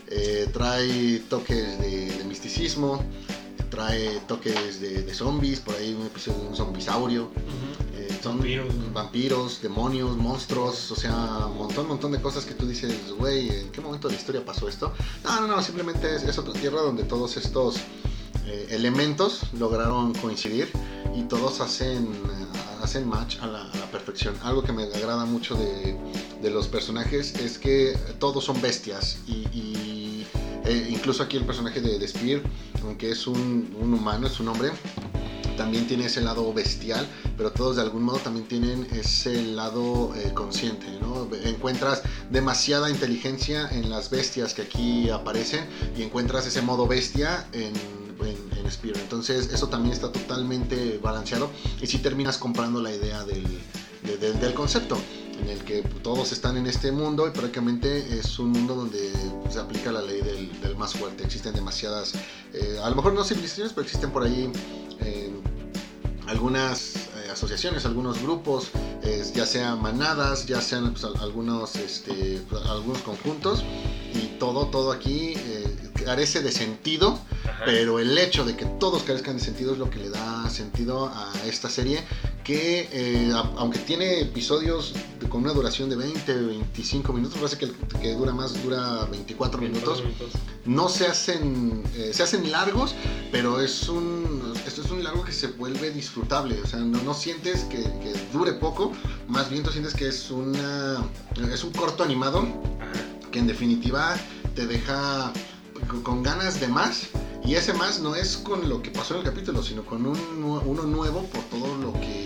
eh, 0.10 0.48
trae 0.54 1.20
toques 1.30 1.80
de, 1.80 2.12
de 2.18 2.24
misticismo, 2.26 3.04
trae 3.70 4.20
toques 4.28 4.80
de, 4.80 5.02
de 5.04 5.14
zombies, 5.14 5.60
por 5.60 5.76
ahí 5.76 5.94
un 5.94 6.06
episodio 6.06 6.40
de 6.42 6.48
un 6.50 6.56
zombisaurio. 6.56 7.32
Son 8.24 8.42
Vampiros. 8.94 9.62
demonios, 9.62 10.16
monstruos, 10.16 10.92
o 10.92 10.96
sea, 10.96 11.48
un 11.48 11.58
montón, 11.58 11.88
montón 11.90 12.14
de 12.14 12.22
cosas 12.22 12.46
que 12.46 12.54
tú 12.54 12.66
dices, 12.66 13.14
güey, 13.18 13.50
¿en 13.50 13.70
qué 13.72 13.82
momento 13.82 14.08
de 14.08 14.14
la 14.14 14.20
historia 14.20 14.46
pasó 14.46 14.70
esto? 14.70 14.94
No, 15.26 15.42
no, 15.42 15.48
no, 15.48 15.62
simplemente 15.62 16.16
es, 16.16 16.38
otra 16.38 16.54
tierra 16.54 16.82
donde 16.82 17.04
todos 17.04 17.36
estos 17.36 17.76
eh, 18.46 18.68
elementos 18.70 19.42
lograron 19.60 20.14
coincidir 20.14 20.72
y 21.14 21.24
todos 21.24 21.60
hacen, 21.60 22.08
hacen 22.82 23.08
match 23.10 23.40
a 23.42 23.48
la, 23.48 23.72
perfección. 23.92 24.36
Algo 24.42 24.64
que 24.64 24.72
me 24.72 24.84
agrada 24.84 25.26
mucho 25.26 25.56
de, 25.56 25.96
los 26.50 26.68
personajes 26.68 27.36
es 27.36 27.58
que 27.58 27.96
todos 28.20 28.44
son 28.46 28.60
bestias 28.62 29.20
y, 29.28 29.48
y, 29.54 30.28
eh, 30.66 30.88
incluso 30.90 31.24
aquí 31.24 31.38
el 31.38 31.46
personaje 31.46 31.80
de, 31.80 32.00
de 32.00 32.08
Spear, 32.08 32.42
aunque 32.84 33.12
es 33.12 33.28
un, 33.28 33.76
un 33.80 33.94
humano, 33.94 34.28
es 34.28 34.40
un 34.40 34.48
hombre, 34.48 34.72
también 35.58 35.88
tiene 35.88 36.06
ese 36.06 36.22
lado 36.22 36.52
bestial, 36.54 37.08
pero 37.38 37.52
todos 37.52 37.76
de 37.78 37.82
algún 37.82 38.04
modo 38.04 38.18
también 38.18 38.48
tienen 38.48 38.88
ese 38.92 39.42
lado 39.44 40.14
eh, 40.16 40.32
consciente, 40.34 40.86
¿no? 41.02 41.28
Encuentras 41.46 42.02
demasiada 42.30 42.90
inteligencia 42.90 43.70
en 43.72 43.90
las 43.90 44.10
bestias 44.10 44.54
que 44.54 44.64
aquí 44.64 45.10
aparecen 45.10 45.66
y 45.98 46.02
encuentras 46.04 46.46
ese 46.46 46.62
modo 46.62 46.88
bestia 46.88 47.48
en, 47.54 47.74
en, 48.26 48.58
en 48.60 48.72
Spear. 48.72 48.98
Entonces 48.98 49.50
eso 49.54 49.68
también 49.68 49.94
está 49.94 50.12
totalmente 50.12 51.00
balanceado 51.02 51.50
y 51.82 51.88
si 51.88 51.98
terminas 52.00 52.38
comprando 52.38 52.82
la 52.82 52.92
idea 52.94 53.24
del, 53.24 53.44
de- 54.04 54.18
del- 54.18 54.40
del 54.40 54.54
concepto 54.54 54.98
en 55.42 55.50
el 55.50 55.60
que 55.64 55.82
todos 56.04 56.32
están 56.32 56.58
en 56.58 56.68
este 56.68 56.92
mundo 56.92 57.28
y 57.28 57.32
prácticamente 57.32 58.18
es 58.20 58.38
un 58.40 58.52
mundo 58.52 58.76
donde 58.76 59.12
se 59.50 59.60
aplica 59.60 59.92
la 59.92 60.02
ley 60.02 60.22
del, 60.22 60.62
del 60.62 60.76
más 60.78 60.94
fuerte. 60.94 61.24
Existen 61.24 61.54
demasiadas, 61.54 62.14
eh, 62.54 62.78
a 62.84 62.90
lo 62.90 62.96
mejor 62.96 63.14
no 63.14 63.24
civilizaciones, 63.24 63.74
pero 63.74 63.86
existen 63.86 64.12
por 64.12 64.24
ahí 64.24 64.52
eh, 65.00 65.34
algunas 66.34 66.96
eh, 66.96 67.30
asociaciones, 67.32 67.86
algunos 67.86 68.22
grupos, 68.22 68.70
eh, 69.04 69.24
ya 69.36 69.46
sean 69.46 69.82
manadas, 69.82 70.46
ya 70.46 70.60
sean 70.62 70.92
pues, 70.92 71.04
al- 71.06 71.18
algunos, 71.18 71.76
este, 71.76 72.42
algunos 72.70 73.00
conjuntos 73.04 73.64
y 74.14 74.38
todo, 74.40 74.68
todo 74.68 74.92
aquí 74.92 75.34
eh, 75.38 75.78
carece 76.06 76.42
de 76.42 76.52
sentido 76.52 77.18
Ajá. 77.46 77.64
pero 77.66 78.00
el 78.00 78.18
hecho 78.18 78.44
de 78.44 78.56
que 78.58 78.66
todos 78.66 79.04
carezcan 79.04 79.38
de 79.38 79.44
sentido 79.44 79.72
es 79.74 79.78
lo 79.78 79.90
que 79.90 80.00
le 80.00 80.10
da 80.10 80.50
sentido 80.50 81.08
a 81.08 81.32
esta 81.46 81.70
serie 81.70 82.04
que 82.44 82.90
eh, 82.92 83.32
a- 83.34 83.52
aunque 83.58 83.80
tiene 83.80 84.20
episodios 84.22 84.94
de- 85.20 85.30
con 85.30 85.44
una 85.44 85.54
duración 85.54 85.90
de 85.90 85.96
20, 85.96 86.34
25 86.34 87.14
minutos, 87.14 87.38
parece 87.38 87.58
que 87.58 87.66
el 87.66 87.74
que 88.02 88.14
dura 88.14 88.34
más 88.34 88.62
dura 88.64 89.06
24 89.06 89.62
minutos, 89.62 90.04
no 90.66 90.90
se 90.90 91.08
hacen, 91.08 91.84
eh, 91.96 92.12
se 92.14 92.24
hacen 92.24 92.52
largos, 92.52 92.94
pero 93.32 93.60
es 93.62 93.88
un, 93.90 94.54
esto 94.68 94.82
es 94.82 94.92
un 94.92 95.04
largo 95.04 95.24
que 95.24 95.32
se 95.32 95.48
vuelve 95.48 95.92
disfrutable, 95.92 96.62
o 96.62 96.68
sea, 96.68 96.80
no, 96.80 97.02
no 97.04 97.14
sientes 97.14 97.64
que, 97.66 97.78
que 97.84 98.14
dure 98.34 98.54
poco, 98.54 98.92
más 99.28 99.50
bien 99.50 99.64
tú 99.64 99.72
sientes 99.72 99.94
que 99.94 100.08
es, 100.10 100.30
una, 100.30 101.06
es 101.52 101.64
un 101.64 101.72
corto 101.72 102.04
animado 102.04 102.46
que 103.32 103.40
en 103.40 103.48
definitiva 103.48 104.16
te 104.56 104.68
deja 104.68 105.32
con- 106.04 106.22
ganas 106.24 106.60
de 106.60 106.68
más. 106.68 107.08
Y 107.46 107.56
ese 107.56 107.74
más 107.74 108.00
no 108.00 108.16
es 108.16 108.38
con 108.38 108.70
lo 108.70 108.82
que 108.82 108.90
pasó 108.90 109.16
en 109.16 109.20
el 109.20 109.26
capítulo, 109.26 109.62
sino 109.62 109.84
con 109.84 110.06
un, 110.06 110.18
uno 110.66 110.84
nuevo 110.84 111.24
por 111.26 111.42
todo 111.46 111.76
lo 111.76 111.92
que 112.00 112.23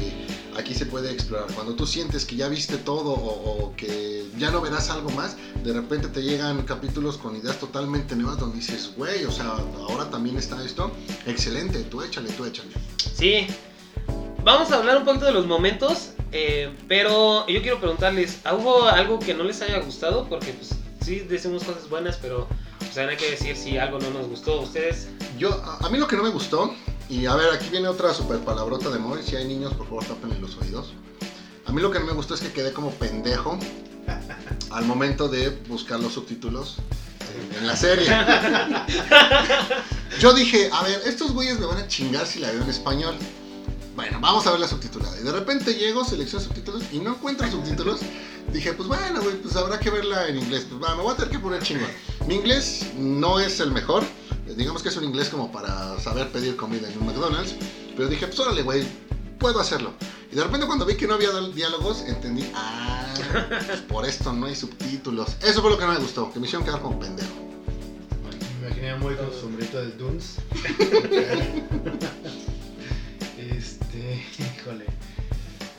se 0.77 0.85
puede 0.85 1.11
explorar. 1.11 1.47
Cuando 1.53 1.73
tú 1.75 1.87
sientes 1.87 2.25
que 2.25 2.35
ya 2.35 2.47
viste 2.47 2.77
todo 2.77 3.11
o, 3.11 3.65
o 3.65 3.75
que 3.75 4.25
ya 4.37 4.51
no 4.51 4.61
verás 4.61 4.89
algo 4.89 5.09
más, 5.11 5.35
de 5.63 5.73
repente 5.73 6.07
te 6.07 6.21
llegan 6.21 6.61
capítulos 6.63 7.17
con 7.17 7.35
ideas 7.35 7.59
totalmente 7.59 8.15
nuevas 8.15 8.39
donde 8.39 8.57
dices, 8.57 8.91
güey, 8.95 9.25
o 9.25 9.31
sea, 9.31 9.53
ahora 9.89 10.09
también 10.09 10.37
está 10.37 10.63
esto. 10.63 10.91
Excelente, 11.25 11.79
tú 11.83 12.01
échale, 12.01 12.29
tú 12.31 12.45
échale. 12.45 12.69
Sí. 13.15 13.47
Vamos 14.43 14.71
a 14.71 14.75
hablar 14.75 14.97
un 14.97 15.05
poquito 15.05 15.25
de 15.25 15.33
los 15.33 15.47
momentos, 15.47 16.11
eh, 16.31 16.73
pero 16.87 17.45
yo 17.47 17.61
quiero 17.61 17.79
preguntarles, 17.79 18.39
¿hubo 18.57 18.83
algo 18.83 19.19
que 19.19 19.33
no 19.33 19.43
les 19.43 19.61
haya 19.61 19.79
gustado? 19.79 20.27
Porque 20.29 20.53
pues 20.53 20.75
sí 21.03 21.19
decimos 21.19 21.63
cosas 21.63 21.89
buenas, 21.89 22.17
pero 22.21 22.47
pues 22.79 22.97
hay 22.97 23.17
que 23.17 23.31
decir 23.31 23.57
si 23.57 23.77
algo 23.77 23.99
no 23.99 24.11
nos 24.11 24.27
gustó. 24.27 24.61
Ustedes, 24.61 25.07
Yo, 25.37 25.51
a, 25.51 25.85
a 25.85 25.89
mí 25.89 25.97
lo 25.97 26.07
que 26.07 26.15
no 26.15 26.23
me 26.23 26.29
gustó, 26.29 26.73
y 27.09 27.25
a 27.25 27.35
ver, 27.35 27.51
aquí 27.53 27.69
viene 27.69 27.87
otra 27.87 28.13
super 28.13 28.39
palabrota 28.39 28.89
de 28.89 28.99
Moy, 28.99 29.21
si 29.23 29.35
hay 29.35 29.47
niños, 29.47 29.73
por 29.73 29.87
favor, 29.87 30.05
tapen 30.05 30.41
los 30.41 30.57
oídos. 30.57 30.93
A 31.65 31.71
mí 31.71 31.81
lo 31.81 31.91
que 31.91 31.99
no 31.99 32.05
me 32.05 32.13
gustó 32.13 32.33
es 32.33 32.41
que 32.41 32.51
quedé 32.51 32.73
como 32.73 32.91
pendejo 32.91 33.57
al 34.71 34.85
momento 34.85 35.27
de 35.27 35.49
buscar 35.67 35.99
los 35.99 36.13
subtítulos 36.13 36.77
en, 37.59 37.67
la 37.67 37.75
serie. 37.75 38.07
Yo 40.19 40.33
dije, 40.33 40.69
a 40.71 40.83
ver, 40.83 41.01
estos 41.05 41.31
güeyes 41.33 41.59
me 41.59 41.65
van 41.65 41.77
a 41.77 41.87
chingar 41.87 42.25
si 42.25 42.39
la 42.39 42.51
veo 42.51 42.63
en 42.63 42.69
español. 42.69 43.15
Bueno, 43.95 44.19
vamos 44.21 44.45
a 44.47 44.51
ver 44.51 44.59
la 44.59 44.67
subtitulada. 44.67 45.19
Y 45.19 45.23
de 45.23 45.31
repente 45.31 45.73
llego, 45.73 46.05
selecciono 46.05 46.45
subtítulos 46.45 46.83
y 46.91 46.99
no 46.99 47.11
encuentro 47.11 47.49
subtítulos. 47.49 47.99
Dije, 48.53 48.73
pues 48.73 48.87
bueno, 48.87 49.21
güey, 49.21 49.35
pues 49.41 49.55
habrá 49.55 49.79
que 49.79 49.89
verla 49.89 50.27
en 50.27 50.37
inglés. 50.37 50.67
Pues 50.69 50.81
va, 50.81 50.95
me 50.95 51.03
voy 51.03 51.13
a 51.13 51.15
tener 51.15 51.31
que 51.31 51.39
poner 51.39 51.61
chingón. 51.63 51.89
Mi 52.27 52.35
inglés 52.35 52.85
no 52.95 53.39
es 53.39 53.59
el 53.59 53.71
mejor. 53.71 54.03
Digamos 54.57 54.81
que 54.81 54.89
es 54.89 54.97
un 54.97 55.03
inglés 55.03 55.29
como 55.29 55.51
para 55.51 55.99
saber 55.99 56.31
pedir 56.31 56.55
comida 56.55 56.91
en 56.91 56.97
un 56.97 57.05
McDonald's. 57.05 57.53
Pero 57.95 58.09
dije, 58.09 58.25
pues 58.25 58.39
órale, 58.39 58.63
güey, 58.63 58.83
puedo 59.37 59.59
hacerlo. 59.59 59.93
Y 60.31 60.35
de 60.35 60.43
repente 60.43 60.65
cuando 60.65 60.83
vi 60.83 60.95
que 60.95 61.05
no 61.05 61.13
había 61.13 61.29
diálogos, 61.53 62.01
entendí, 62.01 62.43
ah, 62.55 63.05
pues 63.67 63.81
por 63.81 64.07
esto 64.07 64.33
no 64.33 64.47
hay 64.47 64.55
subtítulos. 64.55 65.37
Eso 65.43 65.61
fue 65.61 65.69
lo 65.69 65.77
que 65.77 65.85
no 65.85 65.93
me 65.93 65.99
gustó, 65.99 66.33
que 66.33 66.39
me 66.39 66.47
hicieron 66.47 66.65
quedar 66.65 66.81
como 66.81 66.99
pendejo. 66.99 67.29
Me 68.59 68.67
imaginé 68.67 68.95
muy 68.95 69.15
con 69.15 69.31
su 69.31 69.41
sombrito 69.41 69.77
del 69.77 69.95
Dunes. 69.95 70.37
este, 73.37 74.25
híjole. 74.39 74.85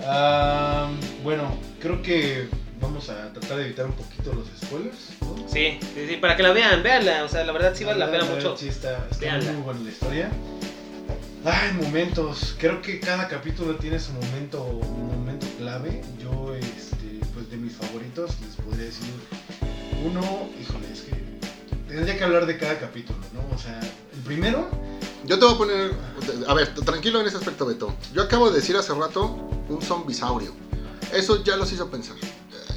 Ah, 0.04 0.88
bueno, 1.24 1.58
creo 1.80 2.00
que 2.00 2.48
vamos 2.80 3.08
a 3.08 3.32
tratar 3.32 3.58
de 3.58 3.64
evitar 3.66 3.86
un 3.86 3.92
poquito 3.92 4.32
los 4.32 4.46
spoilers. 4.60 4.96
¿no? 5.20 5.48
sí, 5.48 5.78
sí, 5.94 6.06
sí, 6.08 6.16
para 6.16 6.36
que 6.36 6.42
la 6.42 6.52
vean, 6.52 6.82
véanla. 6.82 7.24
O 7.24 7.28
sea, 7.28 7.44
la 7.44 7.52
verdad 7.52 7.74
sí 7.74 7.84
vale 7.84 7.98
la 7.98 8.06
pena 8.10 8.24
verdad, 8.24 8.36
mucho. 8.36 8.56
Sí, 8.56 8.68
está, 8.68 9.06
está 9.10 9.52
muy 9.52 9.62
buena 9.62 9.80
la 9.80 9.90
historia. 9.90 10.30
Ay, 11.44 11.72
momentos. 11.80 12.56
Creo 12.58 12.82
que 12.82 13.00
cada 13.00 13.28
capítulo 13.28 13.76
tiene 13.76 13.98
su 13.98 14.12
momento, 14.12 14.62
un 14.64 15.08
momento 15.08 15.46
clave. 15.58 16.02
Yo, 16.20 16.54
este, 16.54 17.20
pues 17.32 17.48
de 17.50 17.56
mis 17.56 17.74
favoritos, 17.74 18.32
les 18.40 18.56
podría 18.56 18.86
decir 18.86 19.06
uno. 20.04 20.48
Híjole, 20.60 20.92
es 20.92 21.02
que 21.02 21.14
tendría 21.88 22.18
que 22.18 22.24
hablar 22.24 22.46
de 22.46 22.58
cada 22.58 22.78
capítulo, 22.78 23.18
¿no? 23.32 23.54
O 23.54 23.58
sea, 23.58 23.78
el 23.80 24.20
primero. 24.24 24.68
Yo 25.24 25.38
te 25.38 25.44
voy 25.44 25.54
a 25.54 25.58
poner. 25.58 25.92
A 26.46 26.54
ver, 26.54 26.74
tranquilo 26.74 27.20
en 27.20 27.26
ese 27.26 27.36
aspecto, 27.36 27.66
Beto. 27.66 27.94
Yo 28.12 28.22
acabo 28.22 28.50
de 28.50 28.56
decir 28.56 28.76
hace 28.76 28.92
rato 28.94 29.26
un 29.68 29.80
zombisaurio. 29.80 30.52
Eso 31.12 31.42
ya 31.42 31.56
los 31.56 31.72
hizo 31.72 31.88
pensar. 31.90 32.16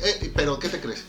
Eh, 0.04 0.32
pero, 0.36 0.60
¿qué 0.60 0.70
te 0.70 0.80
crees? 0.80 1.04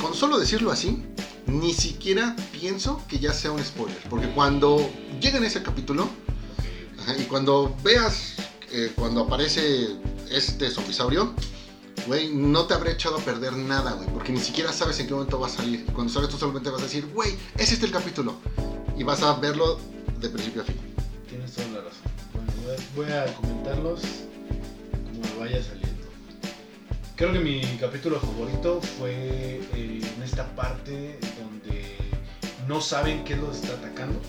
Con 0.00 0.14
solo 0.14 0.38
decirlo 0.38 0.70
así, 0.70 1.02
ni 1.46 1.72
siquiera 1.72 2.36
pienso 2.52 3.02
que 3.08 3.18
ya 3.18 3.32
sea 3.32 3.52
un 3.52 3.62
spoiler. 3.62 3.98
Porque 4.08 4.28
cuando 4.30 4.90
llega 5.20 5.38
en 5.38 5.44
ese 5.44 5.62
capítulo, 5.62 6.08
y 7.18 7.24
cuando 7.24 7.76
veas 7.82 8.34
eh, 8.76 8.92
cuando 8.96 9.20
aparece 9.20 9.96
este 10.30 10.68
zombisaurio, 10.68 11.32
güey, 12.08 12.34
no 12.34 12.66
te 12.66 12.74
habré 12.74 12.90
echado 12.90 13.18
a 13.18 13.20
perder 13.20 13.52
nada, 13.52 13.92
güey, 13.92 14.08
porque 14.08 14.32
ni 14.32 14.40
siquiera 14.40 14.72
sabes 14.72 14.98
en 14.98 15.06
qué 15.06 15.14
momento 15.14 15.38
va 15.38 15.46
a 15.46 15.50
salir. 15.50 15.86
Cuando 15.92 16.12
salgas 16.12 16.30
tú 16.30 16.38
solamente 16.38 16.70
vas 16.70 16.80
a 16.80 16.84
decir, 16.84 17.06
güey, 17.14 17.36
es 17.56 17.80
el 17.80 17.92
capítulo. 17.92 18.34
Y 18.98 19.04
vas 19.04 19.22
a 19.22 19.34
verlo 19.34 19.78
de 20.18 20.28
principio 20.28 20.62
a 20.62 20.64
fin. 20.64 20.76
Tienes 21.28 21.52
toda 21.52 21.68
la 21.68 21.80
razón. 21.82 22.02
Bueno, 22.32 22.82
voy 22.96 23.06
a, 23.12 23.22
a 23.22 23.34
comentarlos 23.34 24.00
como 24.00 25.40
vaya 25.40 25.62
saliendo. 25.62 25.93
Creo 27.16 27.32
que 27.32 27.38
mi 27.38 27.60
capítulo 27.78 28.18
favorito 28.18 28.80
fue 28.98 29.12
eh, 29.12 30.00
en 30.16 30.22
esta 30.24 30.44
parte 30.56 31.16
donde 31.38 31.96
no 32.66 32.80
saben 32.80 33.22
qué 33.22 33.36
los 33.36 33.62
está 33.62 33.74
atacando. 33.74 34.20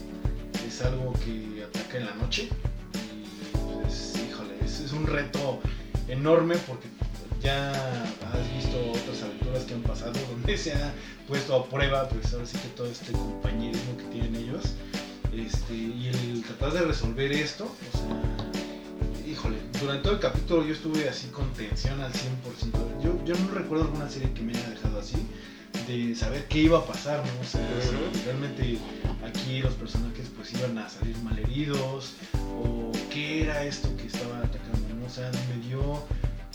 Es 0.67 0.83
algo 0.83 1.11
que 1.13 1.63
ataca 1.63 1.97
en 1.97 2.05
la 2.05 2.13
noche. 2.13 2.47
Y 2.93 3.81
pues, 3.81 4.13
híjole, 4.29 4.53
es, 4.63 4.81
es 4.81 4.91
un 4.91 5.07
reto 5.07 5.59
enorme 6.07 6.57
porque 6.67 6.87
ya 7.41 7.71
has 7.71 8.53
visto 8.55 8.77
otras 8.91 9.23
aventuras 9.23 9.63
que 9.63 9.73
han 9.73 9.81
pasado 9.81 10.13
donde 10.29 10.55
se 10.55 10.73
ha 10.73 10.93
puesto 11.27 11.55
a 11.55 11.65
prueba, 11.67 12.07
pues 12.07 12.31
ahora 12.33 12.45
sí 12.45 12.55
que 12.59 12.67
todo 12.67 12.85
este 12.85 13.13
compañerismo 13.13 13.97
que 13.97 14.03
tienen 14.05 14.35
ellos. 14.35 14.75
Este, 15.33 15.73
y 15.73 16.11
el 16.13 16.43
tratar 16.43 16.73
de 16.73 16.81
resolver 16.81 17.31
esto, 17.31 17.65
o 17.65 17.97
sea, 17.97 18.34
durante 19.81 20.03
todo 20.03 20.13
el 20.13 20.19
capítulo 20.19 20.65
yo 20.65 20.73
estuve 20.73 21.09
así 21.09 21.27
con 21.27 21.51
tensión 21.53 21.99
al 22.01 22.11
100%. 22.11 23.01
Yo, 23.03 23.23
yo 23.25 23.35
no 23.35 23.51
recuerdo 23.51 23.85
alguna 23.85 24.09
serie 24.09 24.31
que 24.33 24.41
me 24.41 24.53
haya 24.53 24.69
dejado 24.69 24.99
así, 24.99 25.17
de 25.87 26.15
saber 26.15 26.47
qué 26.47 26.59
iba 26.59 26.79
a 26.79 26.85
pasar, 26.85 27.23
¿no? 27.25 27.41
O 27.41 27.43
sea, 27.43 27.67
si 27.81 28.23
realmente 28.23 28.77
aquí 29.25 29.59
los 29.61 29.73
personajes 29.73 30.31
pues 30.35 30.53
iban 30.53 30.77
a 30.77 30.89
salir 30.89 31.17
malheridos, 31.19 32.13
o 32.61 32.91
qué 33.11 33.43
era 33.43 33.63
esto 33.63 33.95
que 33.97 34.07
estaba 34.07 34.39
atacando, 34.39 34.95
¿no? 34.99 35.05
O 35.05 35.09
sea, 35.09 35.29
me 35.49 35.67
dio, 35.67 36.03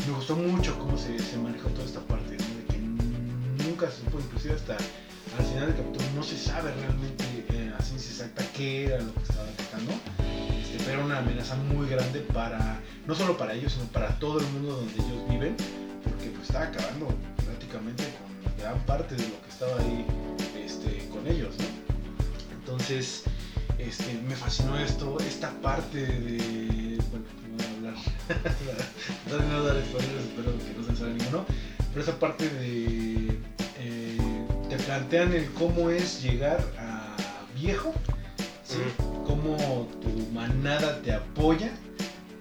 me 0.06 0.12
gustó 0.14 0.36
mucho 0.36 0.78
cómo 0.78 0.96
se, 0.96 1.18
se 1.18 1.36
manejó 1.36 1.68
toda 1.70 1.84
esta 1.84 2.00
parte, 2.00 2.36
¿no? 2.36 2.56
De 2.56 2.64
que 2.68 3.68
nunca 3.68 3.90
se 3.90 3.98
supo, 4.04 4.18
inclusive 4.18 4.54
hasta 4.54 4.76
al 5.38 5.44
final 5.44 5.66
del 5.66 5.76
capítulo 5.76 6.04
no 6.16 6.22
se 6.22 6.36
sabe 6.36 6.72
realmente 6.74 7.24
eh, 7.50 7.72
a 7.78 7.82
ciencia 7.82 8.10
exacta 8.10 8.44
qué 8.56 8.86
era 8.86 9.00
lo 9.00 9.14
que 9.14 9.22
estaba 9.22 9.48
atacando, 9.48 9.92
este, 10.76 10.92
era 10.92 11.04
una 11.04 11.18
amenaza 11.18 11.56
muy 11.56 11.88
grande 11.88 12.20
para, 12.20 12.80
no 13.06 13.14
solo 13.14 13.36
para 13.36 13.54
ellos, 13.54 13.72
sino 13.72 13.86
para 13.86 14.18
todo 14.18 14.38
el 14.40 14.46
mundo 14.46 14.76
donde 14.76 14.94
ellos 14.94 15.28
viven, 15.28 15.56
porque 16.04 16.30
pues 16.30 16.48
estaba 16.48 16.66
acabando 16.66 17.08
prácticamente 17.44 18.04
con 18.04 18.56
gran 18.58 18.78
parte 18.86 19.14
de 19.16 19.28
lo 19.28 19.40
que 19.42 19.48
estaba 19.48 19.78
ahí 19.80 20.06
este, 20.64 21.08
con 21.08 21.26
ellos, 21.26 21.54
¿no? 21.58 21.64
Entonces, 22.58 23.24
este, 23.78 24.20
me 24.28 24.36
fascinó 24.36 24.78
esto, 24.78 25.18
esta 25.20 25.50
parte 25.60 25.98
de, 25.98 26.98
bueno, 27.10 27.24
no 27.48 27.56
voy 27.56 27.64
a 27.64 27.90
hablar, 27.90 27.94
no 29.50 29.56
a 29.56 29.62
dar 29.62 29.82
spoilers, 29.84 30.24
espero 30.24 30.52
que 30.58 30.74
no 30.78 30.86
se 30.86 30.96
salga 30.96 31.14
ninguno, 31.14 31.44
pero 31.92 32.02
esa 32.02 32.18
parte 32.18 32.48
de, 32.48 33.38
eh, 33.78 34.18
te 34.68 34.76
plantean 34.76 35.32
el 35.32 35.50
cómo 35.52 35.90
es 35.90 36.22
llegar 36.22 36.60
a 36.78 37.16
viejo, 37.54 37.92
¿sí? 38.64 38.78
Cómo 39.26 39.88
tu 40.00 40.32
manada 40.32 41.00
te 41.02 41.12
apoya 41.12 41.70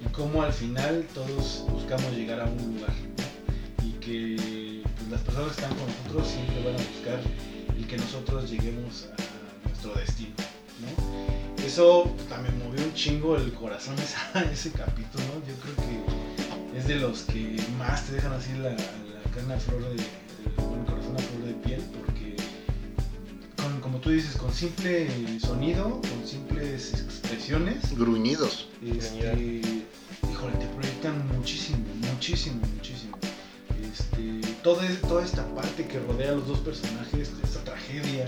y 0.04 0.10
cómo 0.12 0.42
al 0.44 0.54
final 0.54 1.06
todos 1.14 1.66
buscamos 1.70 2.12
llegar 2.14 2.40
a 2.42 2.46
un 2.46 2.76
lugar 2.76 2.94
y 3.84 3.92
que 4.00 4.84
pues, 4.98 5.10
las 5.10 5.22
personas 5.22 5.56
que 5.56 5.62
están 5.62 5.78
con 5.78 5.88
nosotros 5.88 6.28
siempre 6.28 6.64
van 6.64 6.76
a 6.76 6.78
buscar 6.78 7.20
el 7.78 7.88
que 7.88 7.98
nosotros 7.98 8.50
lleguemos 8.50 9.10
a 9.18 9.68
nuestro 9.68 9.94
destino. 9.96 10.36
¿no? 10.82 11.64
Eso 11.66 12.16
también 12.30 12.58
movió 12.60 12.84
un 12.84 12.94
chingo 12.94 13.36
el 13.36 13.54
corazón 13.54 13.96
esa, 14.00 14.44
ese 14.52 14.72
capítulo. 14.72 15.26
Yo 15.48 15.56
creo 15.56 15.76
que 15.76 16.78
es 16.78 16.88
de 16.88 16.96
los 16.96 17.24
que 17.24 17.62
más 17.78 18.06
te 18.06 18.14
dejan 18.14 18.34
así 18.34 18.54
la, 18.54 18.76
carne 19.36 19.54
a 19.54 19.60
flor 19.60 19.82
de, 19.90 20.04
corazón 20.56 21.16
a 21.16 21.20
flor 21.20 21.44
de 21.46 21.54
piel 21.54 21.82
porque 21.98 22.29
como 24.00 24.12
tú 24.12 24.16
dices, 24.16 24.38
con 24.38 24.54
simple 24.54 25.10
sonido, 25.42 26.00
con 26.00 26.26
simples 26.26 26.94
expresiones, 26.94 27.98
Gruñidos. 27.98 28.70
este, 28.82 29.62
híjole, 30.32 30.54
te 30.58 30.68
proyectan 30.68 31.28
muchísimo, 31.36 31.80
muchísimo, 32.14 32.62
muchísimo. 32.76 33.18
Este, 33.84 34.54
toda, 34.64 34.88
toda 35.02 35.26
esta 35.26 35.46
parte 35.54 35.86
que 35.86 36.00
rodea 36.00 36.32
a 36.32 36.36
los 36.36 36.48
dos 36.48 36.60
personajes, 36.60 37.30
esta 37.44 37.62
tragedia 37.66 38.26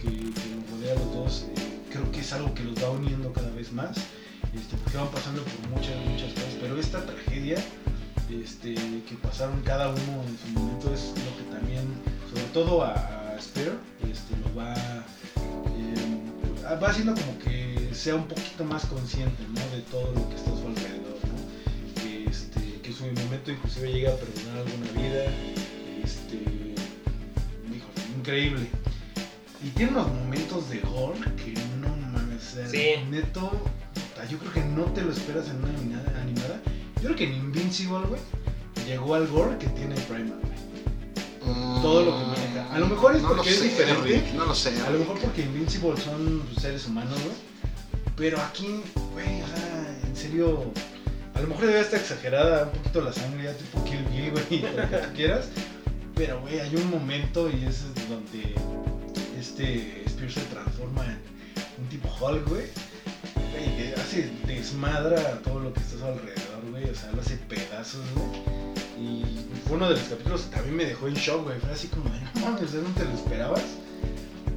que, 0.00 0.08
que 0.08 0.72
rodea 0.72 0.94
a 0.94 0.98
los 0.98 1.14
dos, 1.14 1.46
eh, 1.56 1.80
creo 1.90 2.10
que 2.10 2.20
es 2.20 2.32
algo 2.32 2.54
que 2.54 2.64
los 2.64 2.82
va 2.82 2.88
uniendo 2.88 3.34
cada 3.34 3.50
vez 3.50 3.70
más, 3.70 3.98
este, 4.54 4.78
porque 4.82 4.96
van 4.96 5.10
pasando 5.10 5.42
por 5.42 5.68
muchas, 5.68 5.94
muchas 6.06 6.32
cosas, 6.32 6.56
pero 6.58 6.80
esta 6.80 7.04
tragedia 7.04 7.62
este, 8.30 8.72
que 8.74 9.14
pasaron 9.22 9.60
cada 9.60 9.90
uno 9.90 10.24
en 10.26 10.38
su 10.38 10.58
momento 10.58 10.94
es 10.94 11.12
lo 11.26 11.36
que 11.36 11.54
también, 11.54 11.84
sobre 12.30 12.44
todo 12.54 12.82
a, 12.82 12.94
a 12.94 13.38
Spear, 13.38 13.91
este, 14.12 14.36
lo 14.36 14.54
va, 14.54 14.74
eh, 14.74 16.78
va 16.82 16.88
haciendo 16.88 17.14
como 17.14 17.38
que 17.38 17.90
sea 17.94 18.14
un 18.14 18.26
poquito 18.26 18.64
más 18.64 18.84
consciente 18.86 19.42
¿no? 19.54 19.76
de 19.76 19.82
todo 19.90 20.12
lo 20.12 20.28
que 20.28 20.36
está 20.36 20.52
a 20.52 20.56
su 20.56 20.66
alrededor, 20.66 21.18
¿no? 21.26 22.02
que, 22.02 22.24
este, 22.24 22.60
que 22.82 22.88
en 22.90 22.94
su 22.96 23.04
momento 23.04 23.50
inclusive 23.52 23.92
llega 23.92 24.12
a 24.12 24.16
perdonar 24.16 24.58
alguna 24.58 25.02
vida, 25.02 25.24
este, 26.02 26.74
increíble. 28.18 28.66
Y 29.64 29.68
tiene 29.70 29.92
unos 29.92 30.08
momentos 30.12 30.68
de 30.70 30.78
gore 30.80 31.20
que 31.36 31.54
no 31.80 31.88
mames, 32.12 32.52
o 32.52 32.56
sea, 32.56 32.68
Sí. 32.68 32.94
neto, 33.10 33.50
yo 34.30 34.38
creo 34.38 34.52
que 34.52 34.64
no 34.64 34.84
te 34.84 35.02
lo 35.02 35.12
esperas 35.12 35.48
en 35.48 35.56
una 35.56 35.68
animada. 35.68 36.20
animada. 36.20 36.60
Yo 36.96 37.02
creo 37.04 37.16
que 37.16 37.24
en 37.24 37.34
Invincible, 37.34 38.06
güey, 38.08 38.20
llegó 38.86 39.14
al 39.14 39.26
gore 39.28 39.58
que 39.58 39.66
tiene 39.68 39.94
Primal, 40.08 40.38
Todo 41.82 42.04
lo 42.04 42.18
que 42.18 42.24
maneja. 42.26 42.74
A 42.74 42.78
lo 42.78 42.86
mejor 42.86 43.16
es 43.16 43.22
No 43.22 43.28
porque 43.28 43.50
es 43.50 43.58
sé, 43.58 43.64
diferente. 43.64 44.02
Rick, 44.02 44.32
no 44.34 44.46
lo 44.46 44.54
sé. 44.54 44.72
A 44.86 44.90
lo 44.90 45.00
mejor 45.00 45.18
porque 45.18 45.42
Invincible 45.42 46.00
son 46.00 46.42
seres 46.60 46.86
humanos, 46.86 47.18
güey. 47.22 47.36
Pero 48.16 48.40
aquí, 48.40 48.82
güey, 49.12 49.42
o 49.42 49.46
sea, 49.46 49.98
en 50.06 50.16
serio, 50.16 50.64
a 51.34 51.40
lo 51.40 51.48
mejor 51.48 51.66
debe 51.66 51.80
estar 51.80 51.98
exagerada 51.98 52.64
un 52.64 52.70
poquito 52.70 53.00
la 53.00 53.12
sangre, 53.12 53.44
ya 53.44 53.54
tipo 53.54 53.82
Kill 53.84 54.04
Bill, 54.12 54.30
güey, 54.30 54.62
lo 54.76 54.88
que 54.88 54.96
tú 54.98 55.14
quieras. 55.14 55.48
Pero, 56.14 56.40
güey, 56.42 56.60
hay 56.60 56.76
un 56.76 56.90
momento 56.90 57.48
y 57.48 57.64
ese 57.64 57.86
es 57.86 58.08
donde 58.08 58.54
este 59.40 60.04
Spear 60.08 60.30
se 60.30 60.40
transforma 60.42 61.04
en 61.06 61.18
un 61.82 61.88
tipo 61.88 62.08
Hulk, 62.20 62.48
güey. 62.48 62.66
Güey, 63.50 63.76
que 63.76 63.94
hace 64.00 64.30
desmadra 64.46 65.40
todo 65.42 65.60
lo 65.60 65.72
que 65.72 65.80
está 65.80 65.96
a 65.96 65.98
su 65.98 66.04
alrededor, 66.04 66.70
güey. 66.70 66.84
O 66.84 66.94
sea, 66.94 67.10
lo 67.12 67.22
hace 67.22 67.36
pedazos, 67.48 68.02
güey. 68.14 68.42
Y 69.00 69.24
uno 69.72 69.88
de 69.88 69.96
los 69.96 70.04
capítulos 70.04 70.42
que 70.42 70.56
también 70.56 70.76
me 70.76 70.84
dejó 70.84 71.08
en 71.08 71.14
shock, 71.14 71.44
güey. 71.44 71.58
Fue 71.58 71.70
así 71.70 71.88
como 71.88 72.04
de, 72.10 72.20
no 72.20 72.40
mames, 72.50 72.72
¿de 72.72 72.82
dónde 72.82 73.00
te 73.00 73.08
lo 73.08 73.14
esperabas? 73.14 73.62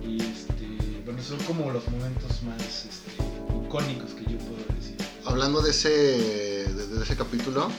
Y 0.04 0.22
este, 0.22 1.02
bueno, 1.06 1.22
son 1.24 1.40
como 1.40 1.72
los 1.72 1.88
momentos 1.88 2.44
más 2.44 2.62
este, 2.86 3.12
icónicos 3.66 4.12
que 4.12 4.24
yo 4.32 4.38
puedo 4.40 4.64
decir. 4.78 4.98
Hablando 5.26 5.62
de 5.62 5.72
ese, 5.72 5.90
de, 5.90 6.88
de 6.88 7.04
ese 7.04 7.16
capítulo, 7.16 7.70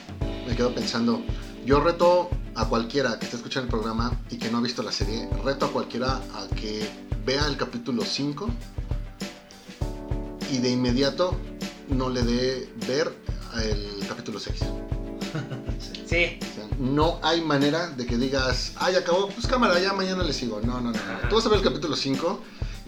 me 0.47 0.55
quedo 0.55 0.73
pensando. 0.73 1.21
Yo 1.65 1.79
reto 1.79 2.29
a 2.55 2.65
cualquiera 2.65 3.19
que 3.19 3.25
esté 3.25 3.37
escuchando 3.37 3.65
el 3.65 3.71
programa 3.71 4.19
y 4.31 4.37
que 4.37 4.49
no 4.49 4.57
ha 4.57 4.61
visto 4.61 4.81
la 4.81 4.91
serie, 4.91 5.29
reto 5.43 5.67
a 5.67 5.71
cualquiera 5.71 6.15
a 6.33 6.47
que 6.55 6.89
vea 7.25 7.45
el 7.45 7.57
capítulo 7.57 8.03
5 8.03 8.49
y 10.51 10.57
de 10.59 10.69
inmediato 10.71 11.35
no 11.89 12.09
le 12.09 12.23
dé 12.23 12.73
ver 12.87 13.13
el 13.61 14.07
capítulo 14.07 14.39
6. 14.39 14.59
Sí, 16.07 16.39
O 16.41 16.55
sea, 16.55 16.66
no 16.79 17.19
hay 17.23 17.41
manera 17.41 17.87
de 17.87 18.05
que 18.05 18.17
digas, 18.17 18.73
ya 18.91 18.99
acabó, 18.99 19.29
pues 19.29 19.47
cámara, 19.47 19.79
ya 19.79 19.93
mañana 19.93 20.23
le 20.23 20.33
sigo. 20.33 20.59
No, 20.61 20.79
no, 20.79 20.91
no. 20.91 20.99
Tú 21.29 21.35
vas 21.35 21.45
a 21.45 21.49
ver 21.49 21.59
el 21.59 21.63
capítulo 21.63 21.95
5 21.95 22.39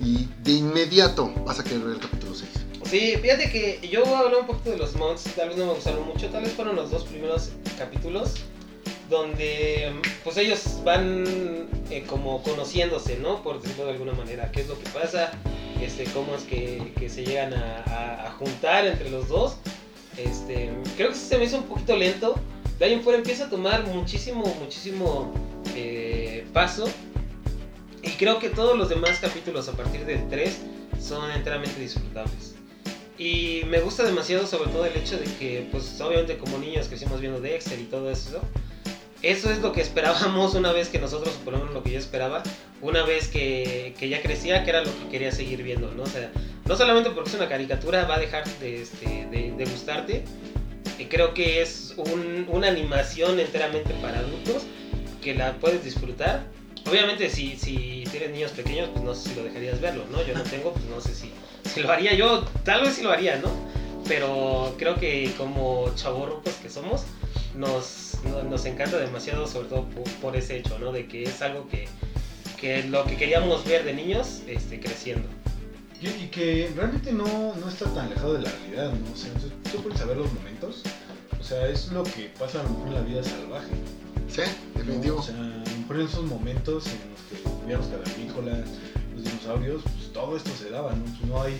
y 0.01 0.27
de 0.43 0.51
inmediato 0.51 1.31
vas 1.45 1.59
a 1.59 1.63
querer 1.63 1.79
ver 1.81 1.93
el 1.95 1.99
capítulo 1.99 2.33
6. 2.35 2.49
Sí, 2.89 3.15
fíjate 3.21 3.49
que 3.51 3.87
yo 3.91 4.03
hablar 4.15 4.39
un 4.41 4.47
poquito 4.47 4.71
de 4.71 4.77
los 4.77 4.95
mods, 4.95 5.23
tal 5.35 5.49
vez 5.49 5.57
no 5.57 5.65
me 5.67 5.73
gustaron 5.73 6.05
mucho, 6.07 6.27
tal 6.29 6.43
vez 6.43 6.53
fueron 6.53 6.75
los 6.75 6.89
dos 6.91 7.03
primeros 7.05 7.49
capítulos 7.77 8.35
donde 9.09 9.91
pues 10.23 10.37
ellos 10.37 10.61
van 10.83 11.25
eh, 11.89 12.03
como 12.07 12.41
conociéndose, 12.43 13.17
¿no? 13.17 13.41
Por 13.43 13.61
decirlo 13.61 13.85
de 13.85 13.91
alguna 13.91 14.13
manera, 14.13 14.51
qué 14.51 14.61
es 14.61 14.67
lo 14.67 14.77
que 14.79 14.87
pasa, 14.89 15.31
este, 15.81 16.03
cómo 16.05 16.35
es 16.35 16.43
que, 16.43 16.93
que 16.97 17.09
se 17.09 17.25
llegan 17.25 17.53
a, 17.53 18.25
a- 18.27 18.31
juntar 18.33 18.85
entre 18.85 19.09
los 19.09 19.27
dos. 19.27 19.55
Este, 20.15 20.69
creo 20.95 21.09
que 21.09 21.15
se 21.15 21.37
me 21.37 21.45
hizo 21.45 21.57
un 21.57 21.63
poquito 21.63 21.95
lento. 21.95 22.35
De 22.79 22.85
ahí 22.85 22.93
en 22.93 23.03
fuera 23.03 23.17
empieza 23.17 23.45
a 23.45 23.49
tomar 23.49 23.85
muchísimo, 23.87 24.45
muchísimo 24.59 25.33
eh, 25.75 26.47
paso. 26.53 26.89
Y 28.01 28.11
creo 28.11 28.39
que 28.39 28.49
todos 28.49 28.77
los 28.77 28.87
demás 28.87 29.19
capítulos 29.19 29.67
a 29.67 29.73
partir 29.73 30.05
del 30.05 30.27
3 30.29 30.57
son 31.01 31.29
enteramente 31.31 31.79
disfrutables. 31.79 32.55
Y 33.17 33.63
me 33.67 33.81
gusta 33.81 34.03
demasiado 34.03 34.47
sobre 34.47 34.71
todo 34.71 34.85
el 34.85 34.95
hecho 34.95 35.17
de 35.17 35.25
que, 35.25 35.67
pues 35.71 35.99
obviamente 35.99 36.37
como 36.37 36.57
niños 36.57 36.87
crecimos 36.87 37.19
viendo 37.19 37.41
Dexter 37.41 37.77
y 37.77 37.83
todo 37.83 38.09
eso. 38.09 38.39
Eso 39.21 39.51
es 39.51 39.59
lo 39.59 39.73
que 39.73 39.81
esperábamos 39.81 40.55
una 40.55 40.71
vez 40.71 40.87
que 40.87 40.99
nosotros, 40.99 41.33
por 41.43 41.51
lo 41.51 41.59
menos 41.59 41.73
lo 41.73 41.83
que 41.83 41.91
yo 41.91 41.99
esperaba, 41.99 42.41
una 42.81 43.03
vez 43.03 43.27
que, 43.27 43.93
que 43.99 44.07
ya 44.07 44.21
crecía, 44.21 44.63
que 44.63 44.69
era 44.69 44.85
lo 44.85 44.97
que 44.97 45.09
quería 45.11 45.33
seguir 45.33 45.61
viendo, 45.63 45.91
¿no? 45.91 46.03
O 46.03 46.07
sea, 46.07 46.31
no 46.63 46.77
solamente 46.77 47.09
porque 47.09 47.29
es 47.29 47.35
una 47.35 47.49
caricatura 47.49 48.05
va 48.05 48.15
a 48.15 48.19
dejar 48.19 48.47
de, 48.59 48.83
este, 48.83 49.27
de, 49.29 49.51
de 49.51 49.65
gustarte, 49.65 50.23
Creo 51.07 51.33
que 51.33 51.61
es 51.61 51.93
un- 51.97 52.45
una 52.49 52.67
animación 52.67 53.39
enteramente 53.39 53.93
para 54.01 54.19
adultos 54.19 54.63
que 55.21 55.33
la 55.35 55.53
puedes 55.53 55.83
disfrutar. 55.83 56.43
Obviamente 56.89 57.29
si, 57.29 57.55
si 57.57 58.03
tienes 58.09 58.31
niños 58.31 58.51
pequeños, 58.51 58.89
pues 58.91 59.03
no 59.03 59.13
sé 59.13 59.29
si 59.29 59.35
lo 59.35 59.43
dejarías 59.43 59.79
verlo, 59.81 60.03
¿no? 60.11 60.25
Yo 60.25 60.33
no 60.33 60.41
tengo, 60.43 60.71
pues 60.71 60.85
no 60.85 60.99
sé 61.01 61.13
si, 61.13 61.31
si 61.71 61.81
lo 61.81 61.91
haría 61.91 62.13
yo, 62.15 62.45
tal 62.63 62.81
vez 62.81 62.93
sí 62.95 63.03
lo 63.03 63.11
haría, 63.11 63.37
¿no? 63.37 63.49
Pero 64.07 64.75
creo 64.77 64.95
que 64.95 65.31
como 65.37 65.93
chavorrucos 65.95 66.53
que 66.55 66.69
somos, 66.69 67.03
nos, 67.55 68.15
no- 68.23 68.43
nos 68.43 68.65
encanta 68.65 68.97
demasiado, 68.97 69.45
sobre 69.47 69.67
todo 69.67 69.83
por, 69.89 70.03
por 70.21 70.35
ese 70.35 70.57
hecho, 70.57 70.79
¿no? 70.79 70.91
De 70.91 71.07
que 71.07 71.23
es 71.23 71.41
algo 71.41 71.67
que, 71.69 71.87
que 72.59 72.83
lo 72.83 73.05
que 73.05 73.17
queríamos 73.17 73.65
ver 73.65 73.83
de 73.83 73.93
niños 73.93 74.41
este, 74.47 74.79
creciendo. 74.79 75.27
Y, 76.01 76.07
y 76.07 76.29
que 76.31 76.71
realmente 76.75 77.11
no, 77.11 77.55
no 77.55 77.69
está 77.69 77.85
tan 77.93 78.05
alejado 78.05 78.33
de 78.33 78.43
la 78.43 78.51
realidad, 78.51 78.93
¿no? 78.93 79.11
O 79.11 79.15
sea, 79.17 79.31
tú 79.71 79.83
puedes 79.83 79.99
saber 79.99 80.17
los 80.17 80.31
momentos. 80.33 80.83
O 81.39 81.43
sea, 81.43 81.67
es 81.67 81.91
lo 81.91 82.03
que 82.03 82.31
pasa 82.37 82.61
a 82.61 82.63
lo 82.63 82.69
mejor 82.69 82.87
en 82.89 82.93
la 82.95 83.01
vida 83.01 83.23
salvaje. 83.23 83.71
Sí, 84.29 84.41
¿no? 84.75 84.79
definitivo. 84.79 85.17
O 85.17 85.23
sea, 85.23 85.35
a 85.35 85.39
lo 85.39 85.77
mejor 85.79 85.99
en 85.99 86.05
esos 86.05 86.25
momentos 86.25 86.85
en 86.87 86.99
los 87.11 87.43
que 87.43 87.61
vivían 87.61 87.79
los 87.79 87.89
cavernícolas, 87.89 88.69
los 89.15 89.23
dinosaurios, 89.23 89.81
pues 89.83 90.13
todo 90.13 90.37
esto 90.37 90.51
se 90.57 90.69
daba, 90.69 90.93
¿no? 90.93 91.03
Pues 91.03 91.21
no 91.23 91.41
hay 91.41 91.57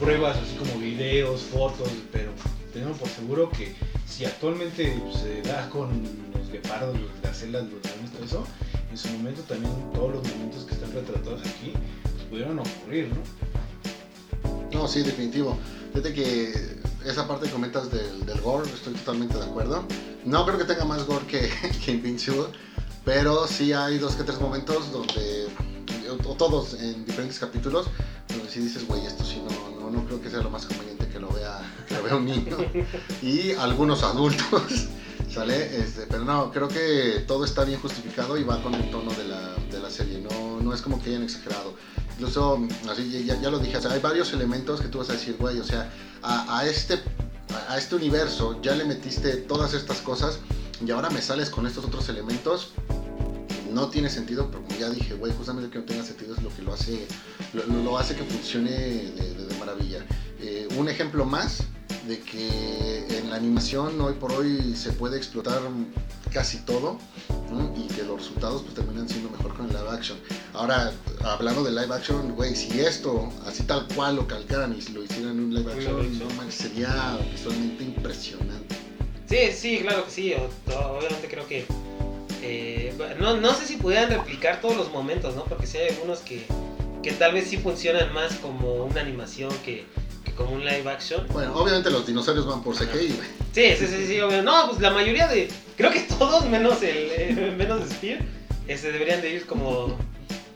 pruebas 0.00 0.36
así 0.36 0.56
como 0.56 0.80
videos, 0.80 1.42
fotos, 1.42 1.90
pero 2.12 2.30
tenemos 2.72 2.98
por 2.98 3.08
seguro 3.08 3.50
que 3.50 3.74
si 4.06 4.24
actualmente 4.24 5.00
pues, 5.04 5.18
se 5.18 5.42
da 5.42 5.68
con 5.70 6.02
los 6.34 6.50
guepardos, 6.50 6.98
los 6.98 7.10
gacelas, 7.22 7.64
los 7.64 7.84
leones, 7.84 8.12
todo 8.12 8.24
eso, 8.24 8.46
en 8.90 8.96
su 8.96 9.08
momento 9.10 9.42
también 9.42 9.72
todos 9.92 10.14
los 10.14 10.28
momentos 10.34 10.64
que 10.64 10.74
están 10.74 10.92
retratados 10.92 11.40
aquí 11.42 11.72
pues, 12.02 12.24
pudieron 12.30 12.58
ocurrir, 12.58 13.08
¿no? 13.08 13.22
No, 14.72 14.86
sí, 14.86 15.02
definitivo. 15.02 15.56
Fíjate 15.92 16.12
que 16.12 16.78
esa 17.06 17.26
parte 17.26 17.46
que 17.46 17.52
comentas 17.52 17.90
del, 17.90 18.26
del 18.26 18.40
gore, 18.40 18.68
estoy 18.70 18.94
totalmente 18.94 19.36
de 19.38 19.44
acuerdo. 19.44 19.84
No 20.24 20.44
creo 20.44 20.58
que 20.58 20.64
tenga 20.64 20.84
más 20.84 21.06
gore 21.06 21.26
que, 21.26 21.50
que 21.84 21.92
Invincible, 21.92 22.46
pero 23.04 23.46
sí 23.46 23.72
hay 23.72 23.98
dos 23.98 24.14
que 24.14 24.24
tres 24.24 24.40
momentos 24.40 24.92
donde, 24.92 25.48
o 26.26 26.34
todos 26.34 26.74
en 26.74 27.04
diferentes 27.06 27.38
capítulos, 27.38 27.86
donde 28.28 28.50
sí 28.50 28.60
dices, 28.60 28.86
güey, 28.86 29.06
esto 29.06 29.24
sí 29.24 29.40
no, 29.42 29.80
no, 29.80 29.90
no 29.90 30.04
creo 30.04 30.20
que 30.20 30.28
sea 30.28 30.40
lo 30.40 30.50
más 30.50 30.66
conveniente 30.66 31.08
que 31.08 31.18
lo 31.18 31.30
vea, 31.30 31.60
que 31.88 31.94
lo 31.94 32.02
vea 32.02 32.16
un 32.16 32.26
niño. 32.26 32.56
Y 33.22 33.52
algunos 33.52 34.02
adultos, 34.02 34.88
¿sale? 35.32 35.78
Este, 35.78 36.06
pero 36.08 36.24
no, 36.24 36.52
creo 36.52 36.68
que 36.68 37.24
todo 37.26 37.44
está 37.44 37.64
bien 37.64 37.80
justificado 37.80 38.36
y 38.36 38.44
va 38.44 38.62
con 38.62 38.74
el 38.74 38.90
tono 38.90 39.10
de 39.12 39.24
la, 39.24 39.54
de 39.70 39.80
la 39.80 39.90
serie, 39.90 40.20
no, 40.20 40.60
no 40.60 40.74
es 40.74 40.82
como 40.82 41.02
que 41.02 41.10
hayan 41.10 41.22
exagerado. 41.22 41.74
Incluso, 42.18 42.58
así 42.90 43.24
ya, 43.24 43.40
ya 43.40 43.48
lo 43.48 43.60
dije, 43.60 43.76
o 43.76 43.80
sea, 43.80 43.92
hay 43.92 44.00
varios 44.00 44.32
elementos 44.32 44.80
que 44.80 44.88
tú 44.88 44.98
vas 44.98 45.08
a 45.10 45.12
decir, 45.12 45.36
güey, 45.38 45.60
o 45.60 45.64
sea, 45.64 45.88
a, 46.20 46.58
a 46.58 46.66
este, 46.66 46.98
a, 47.68 47.78
este 47.78 47.94
universo 47.94 48.60
ya 48.60 48.74
le 48.74 48.84
metiste 48.84 49.36
todas 49.36 49.72
estas 49.72 49.98
cosas 49.98 50.40
y 50.84 50.90
ahora 50.90 51.10
me 51.10 51.22
sales 51.22 51.48
con 51.48 51.64
estos 51.66 51.84
otros 51.84 52.08
elementos. 52.08 52.72
No 53.72 53.88
tiene 53.88 54.10
sentido, 54.10 54.50
pero 54.50 54.64
como 54.64 54.76
ya 54.80 54.90
dije, 54.90 55.14
güey, 55.14 55.32
justamente 55.32 55.70
que 55.70 55.78
no 55.78 55.84
tenga 55.84 56.02
sentido 56.02 56.34
es 56.34 56.42
lo 56.42 56.48
que 56.48 56.62
lo 56.62 56.74
hace, 56.74 57.06
lo, 57.52 57.64
lo- 57.84 57.98
hace 57.98 58.16
que 58.16 58.24
funcione 58.24 58.70
de 58.72 59.54
maravilla. 59.60 60.04
Eh, 60.40 60.66
un 60.76 60.88
ejemplo 60.88 61.24
más 61.24 61.58
de 62.08 62.18
que 62.20 63.04
en 63.18 63.28
la 63.28 63.36
animación 63.36 64.00
hoy 64.00 64.14
por 64.14 64.32
hoy 64.32 64.74
se 64.74 64.92
puede 64.92 65.18
explotar 65.18 65.60
casi 66.32 66.58
todo 66.58 66.98
¿no? 67.50 67.74
y 67.76 67.86
que 67.88 68.02
los 68.02 68.20
resultados 68.20 68.62
pues 68.62 68.74
terminan 68.74 69.06
siendo 69.08 69.28
mejor 69.30 69.54
con 69.54 69.66
el 69.66 69.72
live 69.72 69.90
action. 69.90 70.18
Ahora, 70.54 70.90
hablando 71.22 71.62
de 71.62 71.70
live 71.70 71.94
action, 71.94 72.34
güey, 72.34 72.56
si 72.56 72.80
esto 72.80 73.30
así 73.46 73.62
tal 73.64 73.86
cual 73.94 74.16
lo 74.16 74.26
calcaran 74.26 74.74
y 74.76 74.80
si 74.80 74.92
lo 74.92 75.02
hicieran 75.04 75.32
en 75.32 75.40
un 75.40 75.54
live 75.54 75.70
action, 75.70 76.18
no 76.18 76.50
sería 76.50 77.18
visualmente 77.30 77.84
impresionante. 77.84 78.74
Sí, 79.28 79.52
sí, 79.52 79.78
claro 79.82 80.06
que 80.06 80.10
sí. 80.10 80.34
Obviamente 80.34 81.28
creo 81.28 81.46
que. 81.46 81.66
eh, 82.42 82.94
no, 83.20 83.36
no 83.36 83.54
sé 83.54 83.66
si 83.66 83.76
pudieran 83.76 84.08
replicar 84.08 84.62
todos 84.62 84.76
los 84.76 84.90
momentos, 84.90 85.36
¿no? 85.36 85.44
Porque 85.44 85.66
sí 85.66 85.76
hay 85.76 85.90
algunos 85.90 86.20
que, 86.20 86.46
que 87.02 87.12
tal 87.12 87.34
vez 87.34 87.48
sí 87.48 87.58
funcionan 87.58 88.12
más 88.14 88.34
como 88.36 88.84
una 88.84 89.02
animación 89.02 89.50
que 89.64 89.84
como 90.38 90.52
un 90.52 90.64
live 90.64 90.88
action. 90.90 91.26
Bueno, 91.32 91.52
obviamente 91.54 91.90
los 91.90 92.06
dinosaurios 92.06 92.46
van 92.46 92.62
por 92.62 92.74
CGI, 92.74 93.08
güey. 93.08 93.28
Sí, 93.52 93.74
sí, 93.76 93.86
sí, 93.88 94.06
sí, 94.06 94.20
obvio. 94.20 94.42
No, 94.42 94.68
pues 94.68 94.80
la 94.80 94.90
mayoría 94.90 95.26
de. 95.26 95.48
Creo 95.76 95.90
que 95.90 96.00
todos, 96.00 96.46
menos 96.46 96.80
el 96.82 96.96
eh, 97.12 97.54
menos 97.58 97.86
Spear, 97.90 98.20
este, 98.68 98.92
deberían 98.92 99.20
de 99.20 99.30
ir 99.30 99.46
como, 99.46 99.98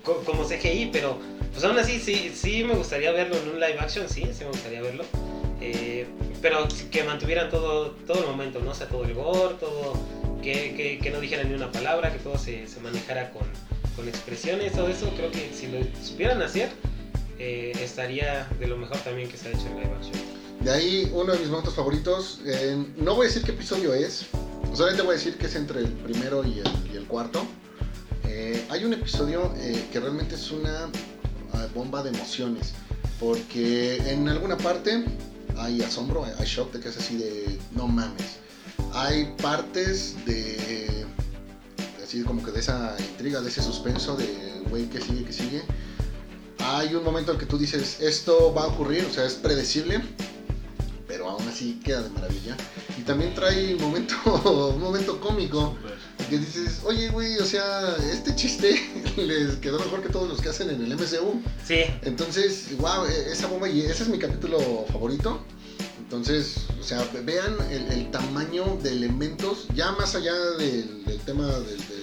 co- 0.04 0.22
como 0.24 0.44
CGI, 0.44 0.90
pero 0.92 1.18
pues 1.52 1.64
aún 1.64 1.78
así 1.78 1.98
sí, 1.98 2.33
sí 2.35 2.64
me 2.64 2.74
gustaría 2.74 3.12
verlo 3.12 3.37
en 3.37 3.48
un 3.50 3.54
live 3.61 3.78
action, 3.80 4.09
sí, 4.09 4.22
sí 4.33 4.44
me 4.44 4.50
gustaría 4.50 4.80
verlo. 4.80 5.04
Eh, 5.61 6.07
pero 6.40 6.66
que 6.90 7.04
mantuvieran 7.04 7.50
todo, 7.50 7.90
todo 8.07 8.20
el 8.20 8.26
momento, 8.26 8.61
¿no? 8.61 8.70
O 8.70 8.74
sea, 8.74 8.88
todo 8.88 9.04
el 9.04 9.12
gore, 9.14 9.54
todo. 9.61 9.92
Que, 10.42 10.74
que, 10.74 10.98
que 10.98 11.11
no 11.11 11.20
dijeran 11.20 11.48
ni 11.48 11.54
una 11.54 11.70
palabra, 11.70 12.12
que 12.12 12.18
todo 12.18 12.37
se, 12.38 12.66
se 12.66 12.80
manejara 12.80 13.30
con, 13.30 13.42
con 13.94 14.09
expresiones, 14.09 14.72
todo 14.72 14.88
eso. 14.88 15.09
Creo 15.16 15.30
que 15.30 15.50
si 15.54 15.68
lo 15.68 15.78
supieran 16.04 16.42
hacer, 16.42 16.68
eh, 17.44 17.72
estaría 17.83 18.46
de 18.61 18.68
lo 18.68 18.76
mejor 18.76 18.98
también 18.98 19.28
que 19.28 19.37
se 19.37 19.48
ha 19.48 19.50
hecho 19.50 19.66
en 19.66 19.81
live 19.81 19.92
action. 19.96 20.14
De 20.61 20.70
ahí, 20.70 21.11
uno 21.12 21.33
de 21.33 21.40
mis 21.40 21.48
momentos 21.48 21.74
favoritos, 21.74 22.40
no 22.96 23.16
voy 23.16 23.26
a 23.26 23.28
decir 23.28 23.42
qué 23.42 23.50
episodio 23.50 23.92
es, 23.94 24.26
solamente 24.72 25.02
voy 25.02 25.14
a 25.14 25.18
decir 25.18 25.37
que 25.37 25.46
es 25.46 25.57
entre 25.57 25.81
el 25.81 25.88
primero 25.88 26.44
y 26.44 26.61
el, 26.61 27.05
cuarto. 27.09 27.44
Eh, 28.28 28.64
hay 28.70 28.85
un 28.85 28.92
episodio 28.92 29.52
eh, 29.57 29.88
que 29.92 29.98
realmente 29.98 30.37
es 30.37 30.52
una 30.52 30.88
ah, 31.52 31.66
bomba 31.74 32.05
de 32.05 32.11
emociones, 32.11 32.74
porque 33.18 33.96
en 34.09 34.28
alguna 34.28 34.57
parte 34.57 35.05
hay 35.57 35.83
asombro, 35.83 36.24
hay, 36.24 36.33
hay 36.38 36.46
shock 36.46 36.72
de 36.72 36.78
que 36.78 36.90
es 36.90 36.96
así 36.96 37.16
de 37.16 37.59
no 37.72 37.88
mames. 37.88 38.38
Hay 38.92 39.35
partes 39.42 40.14
de 40.26 41.05
así 42.05 42.22
como 42.22 42.40
que 42.44 42.52
de 42.52 42.61
esa 42.61 42.94
intriga, 43.00 43.40
de 43.40 43.48
ese 43.48 43.62
suspenso 43.62 44.16
de 44.16 44.62
güey 44.70 44.88
que 44.88 45.00
sigue, 45.00 45.24
que 45.24 45.33
sigue. 45.33 45.62
Hay 46.64 46.94
un 46.94 47.05
momento 47.05 47.33
en 47.33 47.38
que 47.38 47.46
tú 47.46 47.59
dices 47.59 47.98
esto 48.01 48.55
va 48.55 48.64
a 48.64 48.66
ocurrir, 48.68 49.05
o 49.05 49.12
sea, 49.12 49.25
es 49.25 49.35
predecible, 49.35 50.01
pero 51.09 51.29
aún 51.29 51.46
así 51.48 51.81
queda 51.85 52.03
de 52.03 52.11
maravilla. 52.11 52.57
Y 52.98 53.03
también 53.03 53.35
trae 53.35 53.75
un 53.75 53.83
momento, 53.83 54.14
un 54.75 54.81
momento 54.81 55.20
cómico 55.20 55.77
que 56.31 56.38
dices, 56.38 56.81
oye, 56.85 57.09
güey, 57.09 57.37
o 57.38 57.44
sea, 57.44 57.96
este 58.12 58.35
chiste 58.35 58.81
les 59.16 59.57
quedó 59.57 59.79
mejor 59.79 60.03
que 60.03 60.09
todos 60.09 60.29
los 60.29 60.40
que 60.40 60.48
hacen 60.48 60.70
en 60.70 60.83
el 60.83 60.94
MCU. 60.94 61.42
Sí, 61.66 61.81
Entonces, 62.03 62.77
wow, 62.79 63.05
esa 63.05 63.48
bomba, 63.48 63.68
y 63.68 63.83
ese 63.83 64.05
es 64.05 64.09
mi 64.09 64.18
capítulo 64.18 64.87
favorito. 64.90 65.40
Entonces, 65.98 66.57
o 66.79 66.85
sea, 66.85 67.03
vean 67.25 67.57
el, 67.70 67.90
el 67.90 68.11
tamaño 68.11 68.79
de 68.83 68.90
elementos, 68.90 69.66
ya 69.75 69.92
más 69.92 70.14
allá 70.14 70.35
del, 70.59 71.05
del 71.05 71.18
tema 71.20 71.46
del, 71.46 72.01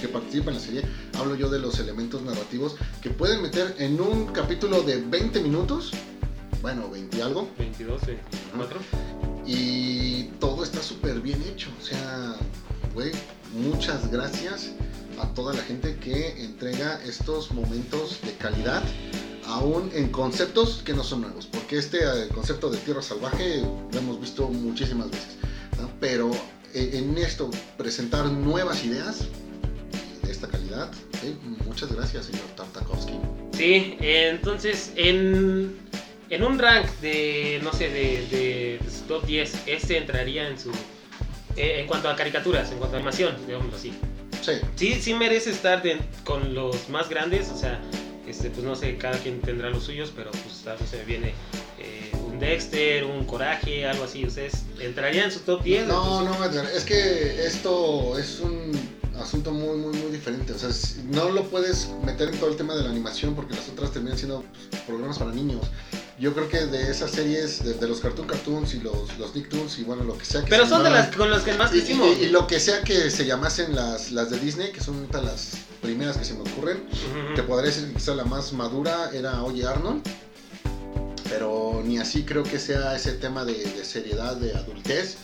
que 0.00 0.08
participa 0.08 0.50
en 0.50 0.56
la 0.56 0.62
serie, 0.62 0.82
hablo 1.18 1.34
yo 1.34 1.48
de 1.48 1.58
los 1.58 1.78
elementos 1.78 2.22
narrativos 2.22 2.76
que 3.02 3.10
pueden 3.10 3.42
meter 3.42 3.74
en 3.78 4.00
un 4.00 4.26
capítulo 4.26 4.82
de 4.82 5.00
20 5.00 5.40
minutos, 5.42 5.92
bueno, 6.62 6.90
20 6.90 7.16
y 7.16 7.20
algo, 7.20 7.48
22, 7.58 8.06
24. 8.06 8.80
y 9.46 10.24
todo 10.40 10.64
está 10.64 10.82
súper 10.82 11.20
bien 11.20 11.42
hecho. 11.42 11.68
O 11.80 11.84
sea, 11.84 12.36
güey, 12.94 13.12
muchas 13.54 14.10
gracias 14.10 14.72
a 15.20 15.28
toda 15.34 15.54
la 15.54 15.62
gente 15.62 15.96
que 15.96 16.42
entrega 16.44 17.00
estos 17.04 17.50
momentos 17.52 18.20
de 18.22 18.32
calidad, 18.32 18.82
aún 19.46 19.90
en 19.94 20.08
conceptos 20.08 20.82
que 20.84 20.92
no 20.92 21.04
son 21.04 21.22
nuevos. 21.22 21.46
Porque 21.46 21.78
este 21.78 21.98
eh, 21.98 22.28
concepto 22.34 22.70
de 22.70 22.78
tierra 22.78 23.02
salvaje 23.02 23.62
lo 23.92 23.98
hemos 23.98 24.20
visto 24.20 24.48
muchísimas 24.48 25.10
veces. 25.10 25.36
¿no? 25.80 25.90
Pero 26.00 26.30
eh, 26.74 26.90
en 26.94 27.16
esto, 27.18 27.50
presentar 27.76 28.26
nuevas 28.26 28.84
ideas 28.84 29.20
de 29.20 29.45
esta 30.36 30.48
calidad, 30.48 30.90
muchas 31.64 31.92
gracias, 31.92 32.26
señor 32.26 32.42
Tartakovsky. 32.56 33.14
Sí, 33.56 33.96
entonces 34.00 34.92
en, 34.96 35.76
en 36.30 36.44
un 36.44 36.58
rank 36.58 36.86
de, 37.00 37.60
no 37.62 37.72
sé, 37.72 37.88
de, 37.88 38.26
de, 38.30 38.78
de 38.84 38.90
su 38.90 39.02
top 39.04 39.24
10, 39.26 39.62
este 39.66 39.96
entraría 39.98 40.46
en 40.48 40.58
su... 40.58 40.70
eh, 41.56 41.80
en 41.80 41.86
cuanto 41.86 42.08
a 42.10 42.16
caricaturas, 42.16 42.70
en 42.70 42.78
cuanto 42.78 42.96
a 42.96 42.98
animación, 42.98 43.34
digamos 43.46 43.74
así. 43.74 43.92
Sí, 44.42 44.52
Sí, 44.76 44.94
sí 45.00 45.14
merece 45.14 45.50
estar 45.50 45.82
de- 45.82 45.98
con 46.24 46.54
los 46.54 46.88
más 46.90 47.08
grandes, 47.08 47.48
o 47.50 47.56
sea, 47.56 47.80
este, 48.28 48.50
pues 48.50 48.64
no 48.64 48.76
sé, 48.76 48.96
cada 48.98 49.18
quien 49.18 49.40
tendrá 49.40 49.70
los 49.70 49.84
suyos, 49.84 50.12
pero 50.14 50.30
pues 50.32 50.66
a 50.66 50.74
mí 50.74 50.86
se 50.88 50.98
me 50.98 51.04
viene 51.04 51.28
eh, 51.78 52.10
un 52.26 52.38
Dexter, 52.38 53.04
un 53.04 53.24
Coraje, 53.24 53.86
algo 53.86 54.04
así. 54.04 54.24
¿Ustedes 54.26 54.64
entrarían 54.80 55.26
en 55.26 55.30
su 55.32 55.40
top 55.40 55.62
10? 55.62 55.86
No, 55.86 56.22
no, 56.24 56.44
Edgar, 56.44 56.66
es 56.74 56.84
que 56.84 57.46
esto 57.46 58.18
es 58.18 58.40
un 58.40 58.72
asunto 59.26 59.52
muy, 59.52 59.76
muy, 59.76 59.92
muy 59.96 60.10
diferente. 60.10 60.52
O 60.52 60.58
sea, 60.58 60.70
no 61.12 61.30
lo 61.30 61.44
puedes 61.50 61.88
meter 62.04 62.28
en 62.30 62.38
todo 62.38 62.50
el 62.50 62.56
tema 62.56 62.74
de 62.74 62.82
la 62.84 62.90
animación 62.90 63.34
porque 63.34 63.54
las 63.54 63.68
otras 63.68 63.90
terminan 63.92 64.16
siendo 64.16 64.42
pues, 64.70 64.82
programas 64.82 65.18
para 65.18 65.32
niños. 65.32 65.62
Yo 66.18 66.32
creo 66.32 66.48
que 66.48 66.64
de 66.64 66.90
esas 66.90 67.10
series, 67.10 67.62
de, 67.62 67.74
de 67.74 67.86
los 67.88 68.00
Cartoon 68.00 68.26
Cartoons 68.26 68.72
y 68.74 68.80
los, 68.80 69.18
los 69.18 69.34
Nicktoons 69.34 69.78
y 69.78 69.84
bueno, 69.84 70.02
lo 70.04 70.16
que 70.16 70.24
sea 70.24 70.42
que 70.42 70.48
Pero 70.48 70.64
se 70.64 70.70
son 70.70 70.82
de 70.82 70.88
llamaran- 70.90 71.06
las 71.08 71.16
con 71.16 71.30
las 71.30 71.42
que 71.42 71.52
más 71.54 71.74
y, 71.74 71.78
hicimos. 71.78 72.16
y- 72.18 72.24
y 72.24 72.28
lo 72.30 72.46
que 72.46 72.58
sea 72.58 72.82
que 72.82 73.10
se 73.10 73.26
llamasen 73.26 73.74
las, 73.76 74.12
las 74.12 74.30
de 74.30 74.38
Disney, 74.40 74.72
que 74.72 74.80
son 74.80 75.06
las 75.12 75.50
primeras 75.82 76.16
que 76.16 76.24
se 76.24 76.32
me 76.34 76.40
ocurren, 76.40 76.86
te 77.34 77.42
podría 77.42 77.70
decir 77.70 77.86
que 77.88 77.94
quizá 77.94 78.14
la 78.14 78.24
más 78.24 78.52
madura 78.54 79.10
era 79.12 79.42
Oye 79.42 79.66
Arnold. 79.66 80.02
pero 81.28 81.82
ni 81.84 81.98
así 81.98 82.22
creo 82.24 82.42
que 82.44 82.58
sea 82.58 82.94
ese 82.96 83.12
tema 83.12 83.44
de, 83.44 83.52
de 83.52 83.84
seriedad, 83.84 84.36
de 84.36 84.54
adultez 84.54 85.16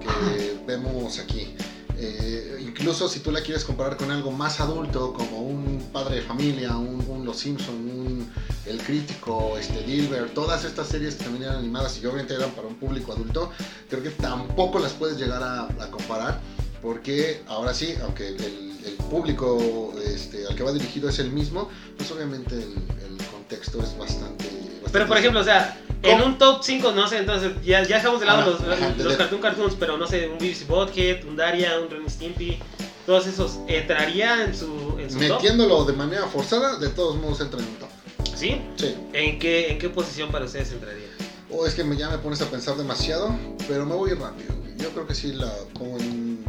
que 0.00 0.58
vemos 0.66 1.18
aquí. 1.18 1.54
Eh, 2.02 2.56
incluso 2.66 3.10
si 3.10 3.20
tú 3.20 3.30
la 3.30 3.42
quieres 3.42 3.62
comparar 3.62 3.98
con 3.98 4.10
algo 4.10 4.30
más 4.32 4.58
adulto, 4.58 5.12
como 5.12 5.42
un 5.42 5.90
padre 5.92 6.16
de 6.16 6.22
familia, 6.22 6.74
un, 6.78 7.26
Los 7.26 7.40
Simpson, 7.40 7.74
un 7.74 8.32
El 8.64 8.78
Crítico, 8.78 9.58
este 9.58 9.82
Dilbert, 9.82 10.32
todas 10.32 10.64
estas 10.64 10.88
series 10.88 11.16
que 11.16 11.24
también 11.24 11.44
eran 11.44 11.56
animadas 11.56 11.98
y 11.98 12.06
obviamente 12.06 12.34
eran 12.34 12.52
para 12.52 12.68
un 12.68 12.76
público 12.76 13.12
adulto, 13.12 13.50
creo 13.90 14.02
que 14.02 14.08
tampoco 14.10 14.78
las 14.78 14.92
puedes 14.92 15.18
llegar 15.18 15.42
a, 15.42 15.68
comparar, 15.90 16.40
porque 16.80 17.42
ahora 17.48 17.74
sí, 17.74 17.94
aunque 18.02 18.28
el, 18.28 18.70
público 19.10 19.92
este, 20.02 20.46
al 20.46 20.54
que 20.54 20.62
va 20.62 20.72
dirigido 20.72 21.08
es 21.10 21.18
el 21.18 21.30
mismo, 21.30 21.68
pues 21.98 22.10
obviamente 22.12 22.54
el, 22.54 23.26
contexto 23.30 23.82
es 23.82 23.98
bastante 23.98 24.59
Pero 24.92 25.06
por 25.06 25.18
ejemplo, 25.18 25.40
o 25.40 25.44
sea, 25.44 25.78
en 26.02 26.12
¿Cómo? 26.18 26.26
un 26.26 26.38
top 26.38 26.62
5, 26.62 26.92
no 26.92 27.06
sé, 27.06 27.18
entonces 27.18 27.52
ya, 27.64 27.82
ya 27.82 27.96
dejamos 27.96 28.20
de 28.20 28.26
lado 28.26 28.50
los, 28.52 28.60
ajá, 28.62 28.94
los 28.96 29.08
de- 29.12 29.16
Cartoon 29.16 29.40
Cartoons, 29.40 29.74
pero 29.78 29.96
no 29.98 30.06
sé, 30.06 30.28
un 30.28 30.38
Beavis 30.38 30.62
y 30.62 30.64
Butthead, 30.64 31.24
un 31.26 31.36
Daria, 31.36 31.78
un 31.80 31.90
Ren 31.90 32.02
y 32.06 32.10
Stimpy, 32.10 32.58
todos 33.06 33.26
esos, 33.26 33.58
¿entraría 33.68 34.44
en 34.44 34.56
su, 34.56 34.96
en 34.98 35.10
su 35.10 35.18
top? 35.18 35.28
Metiéndolo 35.36 35.84
de 35.84 35.92
manera 35.92 36.26
forzada, 36.26 36.78
de 36.78 36.88
todos 36.88 37.16
modos 37.16 37.40
entra 37.40 37.60
en 37.60 37.66
un 37.66 37.74
top. 37.76 37.88
¿Sí? 38.34 38.62
Sí. 38.76 38.94
¿En 39.12 39.38
qué, 39.38 39.72
¿En 39.72 39.78
qué 39.78 39.88
posición 39.90 40.30
para 40.30 40.46
ustedes 40.46 40.72
entraría? 40.72 41.08
O 41.50 41.66
es 41.66 41.74
que 41.74 41.84
me, 41.84 41.96
ya 41.96 42.08
me 42.08 42.18
pones 42.18 42.40
a 42.40 42.46
pensar 42.46 42.76
demasiado, 42.76 43.34
pero 43.68 43.84
me 43.84 43.94
voy 43.94 44.10
rápido. 44.12 44.54
Yo 44.78 44.88
creo 44.90 45.06
que 45.06 45.14
sí 45.14 45.32
la 45.32 45.52
pongo 45.74 45.98
en 45.98 46.04
un 46.10 46.44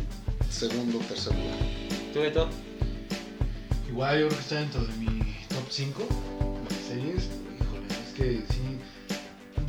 segundo 0.50 1.00
o 1.00 1.02
tercer 1.02 1.34
lugar. 1.36 1.58
¿Tú, 2.14 2.20
Beto? 2.22 2.48
Igual 3.90 4.22
yo 4.22 4.28
creo 4.28 4.38
que 4.38 4.44
está 4.44 4.56
dentro 4.56 4.82
de 4.86 4.94
mi 4.94 5.20
top 5.50 5.66
5 5.70 6.08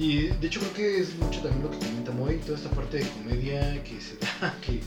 Y 0.02 0.26
de 0.26 0.46
hecho 0.48 0.58
creo 0.58 0.72
que 0.72 1.00
es 1.00 1.14
mucho 1.16 1.40
también 1.42 1.62
lo 1.62 1.70
que 1.70 1.78
comenta 1.78 2.10
Moy, 2.10 2.36
toda 2.38 2.58
esta 2.58 2.70
parte 2.70 2.98
de 2.98 3.08
comedia 3.10 3.80
que 3.84 4.00
se 4.00 4.16
da, 4.16 4.52
que 4.66 4.80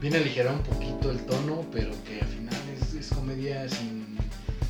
viene 0.00 0.16
a 0.16 0.20
aligerar 0.20 0.54
un 0.54 0.62
poquito 0.62 1.10
el 1.10 1.18
tono, 1.26 1.66
pero 1.70 1.90
que 2.04 2.20
al 2.20 2.28
final 2.28 2.54
es, 2.98 3.08
comedia 3.08 3.68
sin, 3.68 4.16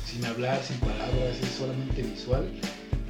sin 0.05 0.25
hablar, 0.25 0.61
sin 0.61 0.77
palabras, 0.77 1.37
es 1.41 1.49
solamente 1.57 2.01
visual. 2.01 2.51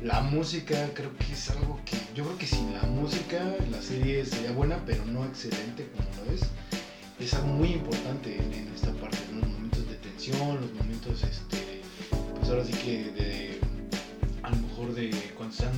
La 0.04 0.22
música 0.22 0.90
creo 0.94 1.12
que 1.18 1.34
es 1.34 1.50
algo 1.50 1.80
que 1.84 1.98
yo 2.14 2.26
creo 2.26 2.38
que 2.38 2.46
sin 2.46 2.72
la 2.74 2.84
música 2.84 3.42
la 3.72 3.82
serie 3.82 4.24
sería 4.26 4.52
buena, 4.52 4.78
pero 4.86 5.04
no 5.06 5.26
excelente 5.26 5.88
como 5.96 6.08
lo 6.26 6.32
es. 6.32 6.42
Es 7.20 7.34
algo 7.34 7.48
muy 7.48 7.70
importante 7.70 8.38
en, 8.38 8.70
esta 8.76 8.92
parte, 8.94 9.18
los 9.34 9.48
momentos 9.50 9.88
de 9.90 9.96
tensión, 9.96 10.62
los 10.62 10.74
momentos, 10.74 11.24
este, 11.24 11.82
pues 12.38 12.50
ahora 12.50 12.66
sí 12.66 12.74
que 12.74 13.12
de, 13.12 13.43
de 14.92 15.12
cuando 15.38 15.54
están 15.54 15.72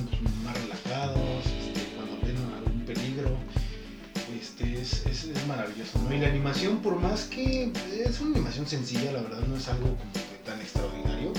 más 0.44 0.60
relajados, 0.62 1.46
este, 1.46 1.86
cuando 1.94 2.18
ven 2.26 2.36
algún 2.56 2.84
peligro, 2.84 3.36
este, 4.38 4.80
es, 4.80 5.06
es, 5.06 5.46
maravilloso, 5.46 5.98
¿no? 6.02 6.14
Y 6.14 6.18
la 6.18 6.28
animación, 6.28 6.78
por 6.78 6.98
más 7.00 7.24
que 7.24 7.70
es 8.04 8.20
una 8.20 8.32
animación 8.32 8.66
sencilla, 8.66 9.12
la 9.12 9.22
verdad 9.22 9.40
no 9.46 9.56
es 9.56 9.68
algo 9.68 9.96
como 9.96 10.12
que 10.12 10.42
tan 10.44 10.60
extraordinario, 10.60 11.32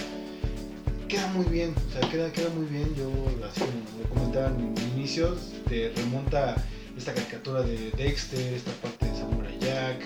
queda 1.07 1.27
muy 1.27 1.45
bien, 1.45 1.73
o 1.89 1.91
sea, 1.91 2.09
queda, 2.09 2.31
queda 2.31 2.49
muy 2.49 2.65
bien. 2.67 2.93
Yo, 2.95 3.09
así 3.47 3.61
como 3.61 4.03
lo 4.03 4.09
comentaba 4.09 4.47
en 4.47 4.73
inicios, 4.95 5.51
te 5.67 5.91
remonta 5.95 6.55
esta 6.97 7.13
caricatura 7.13 7.61
de 7.61 7.91
Dexter, 7.91 8.53
esta 8.53 8.71
parte 8.81 9.05
de 9.05 9.15
Samurai 9.15 9.57
Jack. 9.59 10.03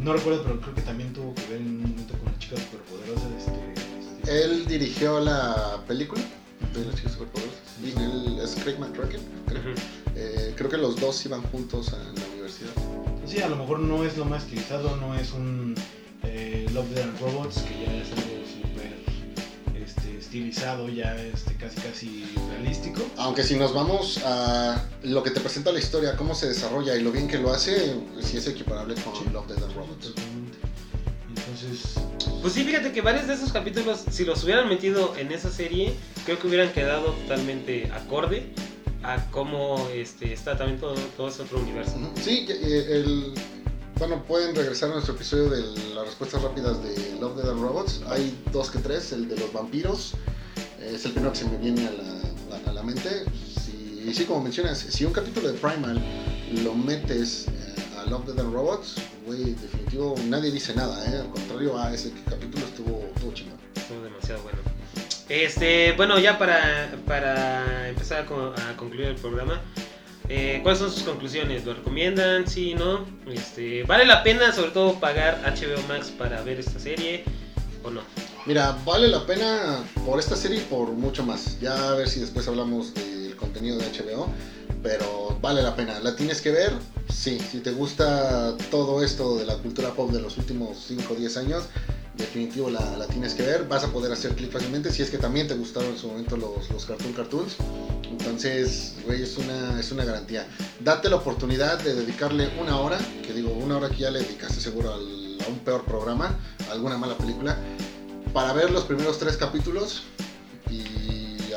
No 0.00 0.12
recuerdo, 0.12 0.42
pero 0.42 0.60
creo 0.60 0.74
que 0.74 0.82
también 0.82 1.12
tuvo 1.12 1.34
que 1.34 1.46
ver 1.46 1.60
en 1.60 1.68
un 1.68 1.82
momento 1.82 2.14
con 2.18 2.32
las 2.32 2.38
chicas 2.38 2.60
superpoderosas. 2.60 3.24
Este, 3.38 4.22
este, 4.22 4.44
Él 4.44 4.66
dirigió 4.66 5.20
la 5.20 5.82
película 5.86 6.22
de 6.80 6.84
las 6.86 6.94
chicas 6.96 7.12
superpoderosas. 7.12 7.58
Y 7.82 7.90
él 7.90 8.40
es 8.42 8.54
Craig 8.62 8.78
McCracken, 8.78 9.20
creo. 9.46 9.62
Eh, 10.14 10.54
creo 10.56 10.70
que 10.70 10.76
los 10.76 10.96
dos 11.00 11.24
iban 11.26 11.42
juntos 11.42 11.92
a 11.92 11.98
la 11.98 12.26
universidad. 12.32 12.70
Sí, 13.26 13.40
a 13.40 13.48
lo 13.48 13.56
mejor 13.56 13.78
no 13.80 14.04
es 14.04 14.16
lo 14.16 14.24
más 14.24 14.44
estilizado, 14.44 14.96
no 14.96 15.14
es 15.14 15.32
un 15.32 15.74
eh, 16.24 16.66
Love, 16.72 16.88
Death 16.90 17.04
and 17.04 17.20
Robots, 17.20 17.58
que 17.62 17.84
ya 17.86 17.92
es 17.94 18.08
algo 18.10 18.44
súper 18.46 19.82
este, 19.82 20.18
estilizado, 20.18 20.88
ya 20.88 21.16
este, 21.16 21.54
casi 21.56 21.80
casi 21.80 22.34
realístico. 22.50 23.00
Aunque 23.16 23.42
si 23.42 23.56
nos 23.56 23.72
vamos 23.74 24.18
a 24.24 24.86
lo 25.02 25.22
que 25.22 25.30
te 25.30 25.40
presenta 25.40 25.72
la 25.72 25.78
historia, 25.78 26.16
cómo 26.16 26.34
se 26.34 26.48
desarrolla 26.48 26.94
y 26.96 27.02
lo 27.02 27.10
bien 27.12 27.26
que 27.28 27.38
lo 27.38 27.52
hace, 27.52 27.96
sí 28.20 28.36
es 28.36 28.46
equiparable 28.48 28.94
con 28.96 29.14
Sí. 29.14 29.24
Love, 29.32 29.46
Death 29.48 29.62
and 29.62 29.74
Robots. 29.74 30.12
Entonces, 31.28 31.94
Pues 32.42 32.54
sí, 32.54 32.64
fíjate 32.64 32.90
que 32.90 33.00
varios 33.02 33.28
de 33.28 33.34
esos 33.34 33.52
capítulos, 33.52 34.04
si 34.10 34.24
los 34.24 34.42
hubieran 34.42 34.68
metido 34.68 35.14
en 35.16 35.30
esa 35.30 35.48
serie, 35.48 35.94
creo 36.24 36.40
que 36.40 36.48
hubieran 36.48 36.72
quedado 36.72 37.12
totalmente 37.12 37.88
acorde 37.92 38.52
a 39.04 39.24
cómo 39.30 39.88
este, 39.94 40.32
está 40.32 40.56
también 40.56 40.80
todo, 40.80 40.96
todo 41.16 41.28
ese 41.28 41.42
otro 41.42 41.60
universo. 41.60 41.92
Sí, 42.20 42.44
eh, 42.48 42.86
el, 42.90 43.32
bueno, 43.96 44.24
pueden 44.24 44.56
regresar 44.56 44.90
a 44.90 44.94
nuestro 44.94 45.14
episodio 45.14 45.50
de 45.50 45.94
las 45.94 46.04
respuestas 46.04 46.42
rápidas 46.42 46.82
de 46.82 47.20
Love, 47.20 47.36
Dead 47.36 47.48
and 47.48 47.60
Robots. 47.60 48.00
Hay 48.08 48.36
dos 48.50 48.72
que 48.72 48.80
tres, 48.80 49.12
el 49.12 49.28
de 49.28 49.36
los 49.36 49.52
vampiros. 49.52 50.14
Es 50.80 51.04
el 51.04 51.12
primero 51.12 51.32
que 51.32 51.38
se 51.38 51.44
me 51.44 51.58
viene 51.58 51.86
a 51.86 52.72
la, 52.72 52.82
mente. 52.82 53.24
Si, 53.64 54.12
sí, 54.12 54.24
como 54.24 54.40
mencionas, 54.40 54.78
si 54.78 55.04
un 55.04 55.12
capítulo 55.12 55.52
de 55.52 55.54
Primal 55.54 56.02
lo 56.64 56.74
metes 56.74 57.46
a 58.02 58.10
Love, 58.10 58.26
Dead 58.26 58.40
and 58.40 58.52
Robots, 58.52 58.96
güey, 59.26 59.54
definitivo, 59.54 60.14
nadie 60.26 60.50
dice 60.50 60.74
nada, 60.74 61.04
¿eh? 61.10 61.20
Al 61.20 61.30
contrario, 61.30 61.78
ah, 61.78 61.92
ese 61.92 62.12
capítulo 62.28 62.64
estuvo, 62.66 63.10
estuvo 63.14 63.32
chingón. 63.32 63.58
Estuvo 63.74 64.02
demasiado 64.02 64.42
bueno. 64.42 64.58
Este, 65.28 65.92
bueno, 65.92 66.18
ya 66.18 66.38
para, 66.38 66.92
para 67.06 67.88
empezar 67.88 68.26
a, 68.28 68.70
a 68.70 68.76
concluir 68.76 69.08
el 69.08 69.14
programa, 69.16 69.60
eh, 70.28 70.60
¿cuáles 70.62 70.78
son 70.80 70.90
sus 70.90 71.02
conclusiones? 71.02 71.64
¿Lo 71.64 71.74
recomiendan? 71.74 72.46
¿Sí? 72.46 72.74
¿No? 72.74 73.06
Este, 73.26 73.84
¿Vale 73.84 74.04
la 74.04 74.22
pena 74.22 74.52
sobre 74.52 74.70
todo 74.70 74.98
pagar 74.98 75.40
HBO 75.44 75.80
Max 75.88 76.10
para 76.10 76.42
ver 76.42 76.60
esta 76.60 76.78
serie 76.78 77.24
o 77.82 77.90
no? 77.90 78.00
Mira, 78.46 78.76
vale 78.84 79.08
la 79.08 79.24
pena 79.24 79.84
por 80.04 80.18
esta 80.18 80.34
serie 80.34 80.58
y 80.58 80.62
por 80.62 80.88
mucho 80.90 81.22
más. 81.22 81.60
Ya 81.60 81.90
a 81.90 81.94
ver 81.94 82.08
si 82.08 82.20
después 82.20 82.48
hablamos 82.48 82.92
del 82.94 83.36
contenido 83.36 83.78
de 83.78 83.84
HBO, 83.86 84.28
pero 84.82 85.38
vale 85.40 85.62
la 85.62 85.74
pena. 85.76 86.00
¿La 86.00 86.14
tienes 86.16 86.40
que 86.40 86.50
ver? 86.50 86.72
Sí. 87.12 87.38
Si 87.38 87.58
te 87.60 87.70
gusta 87.72 88.56
todo 88.70 89.02
esto 89.02 89.36
de 89.38 89.44
la 89.46 89.56
cultura 89.56 89.92
pop 89.94 90.10
de 90.10 90.20
los 90.20 90.36
últimos 90.38 90.78
5 90.88 91.12
o 91.12 91.16
10 91.16 91.36
años, 91.36 91.64
definitivo 92.16 92.70
la, 92.70 92.96
la 92.96 93.06
tienes 93.06 93.34
que 93.34 93.42
ver. 93.42 93.66
Vas 93.68 93.84
a 93.84 93.88
poder 93.88 94.12
hacer 94.12 94.34
clic 94.34 94.50
fácilmente 94.52 94.90
si 94.92 95.02
es 95.02 95.10
que 95.10 95.18
también 95.18 95.48
te 95.48 95.54
gustaron 95.54 95.90
en 95.90 95.98
su 95.98 96.08
momento 96.08 96.36
los, 96.36 96.70
los 96.70 96.84
Cartoon 96.86 97.12
Cartoons. 97.12 97.54
Entonces, 98.10 98.94
güey, 99.06 99.22
es 99.22 99.36
una, 99.38 99.80
es 99.80 99.90
una 99.92 100.04
garantía. 100.04 100.46
Date 100.80 101.08
la 101.08 101.16
oportunidad 101.16 101.78
de 101.82 101.94
dedicarle 101.94 102.50
una 102.60 102.78
hora, 102.78 102.98
que 103.26 103.32
digo, 103.32 103.50
una 103.52 103.76
hora 103.78 103.88
que 103.88 103.98
ya 103.98 104.10
le 104.10 104.20
dedicaste 104.20 104.60
seguro 104.60 104.92
al- 104.94 105.38
a 105.44 105.48
un 105.48 105.58
peor 105.60 105.84
programa, 105.84 106.38
a 106.68 106.72
alguna 106.72 106.96
mala 106.98 107.16
película 107.18 107.56
para 108.32 108.52
ver 108.52 108.70
los 108.70 108.84
primeros 108.84 109.18
tres 109.18 109.36
capítulos 109.36 110.02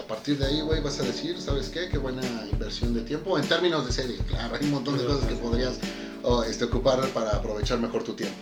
a 0.05 0.07
partir 0.07 0.37
de 0.37 0.45
ahí, 0.45 0.61
güey, 0.61 0.81
vas 0.81 0.99
a 0.99 1.03
decir, 1.03 1.41
¿sabes 1.41 1.69
qué? 1.69 1.89
Qué 1.89 1.97
buena 1.97 2.21
inversión 2.51 2.93
de 2.93 3.01
tiempo 3.01 3.39
en 3.39 3.47
términos 3.47 3.87
de 3.87 3.91
serie. 3.91 4.17
Claro, 4.27 4.55
hay 4.55 4.63
un 4.65 4.71
montón 4.71 4.99
de 4.99 5.03
cosas 5.03 5.27
que 5.27 5.33
podrías 5.33 5.79
oh, 6.21 6.43
este, 6.43 6.65
ocupar 6.65 7.01
para 7.07 7.31
aprovechar 7.31 7.79
mejor 7.79 8.03
tu 8.03 8.13
tiempo. 8.13 8.37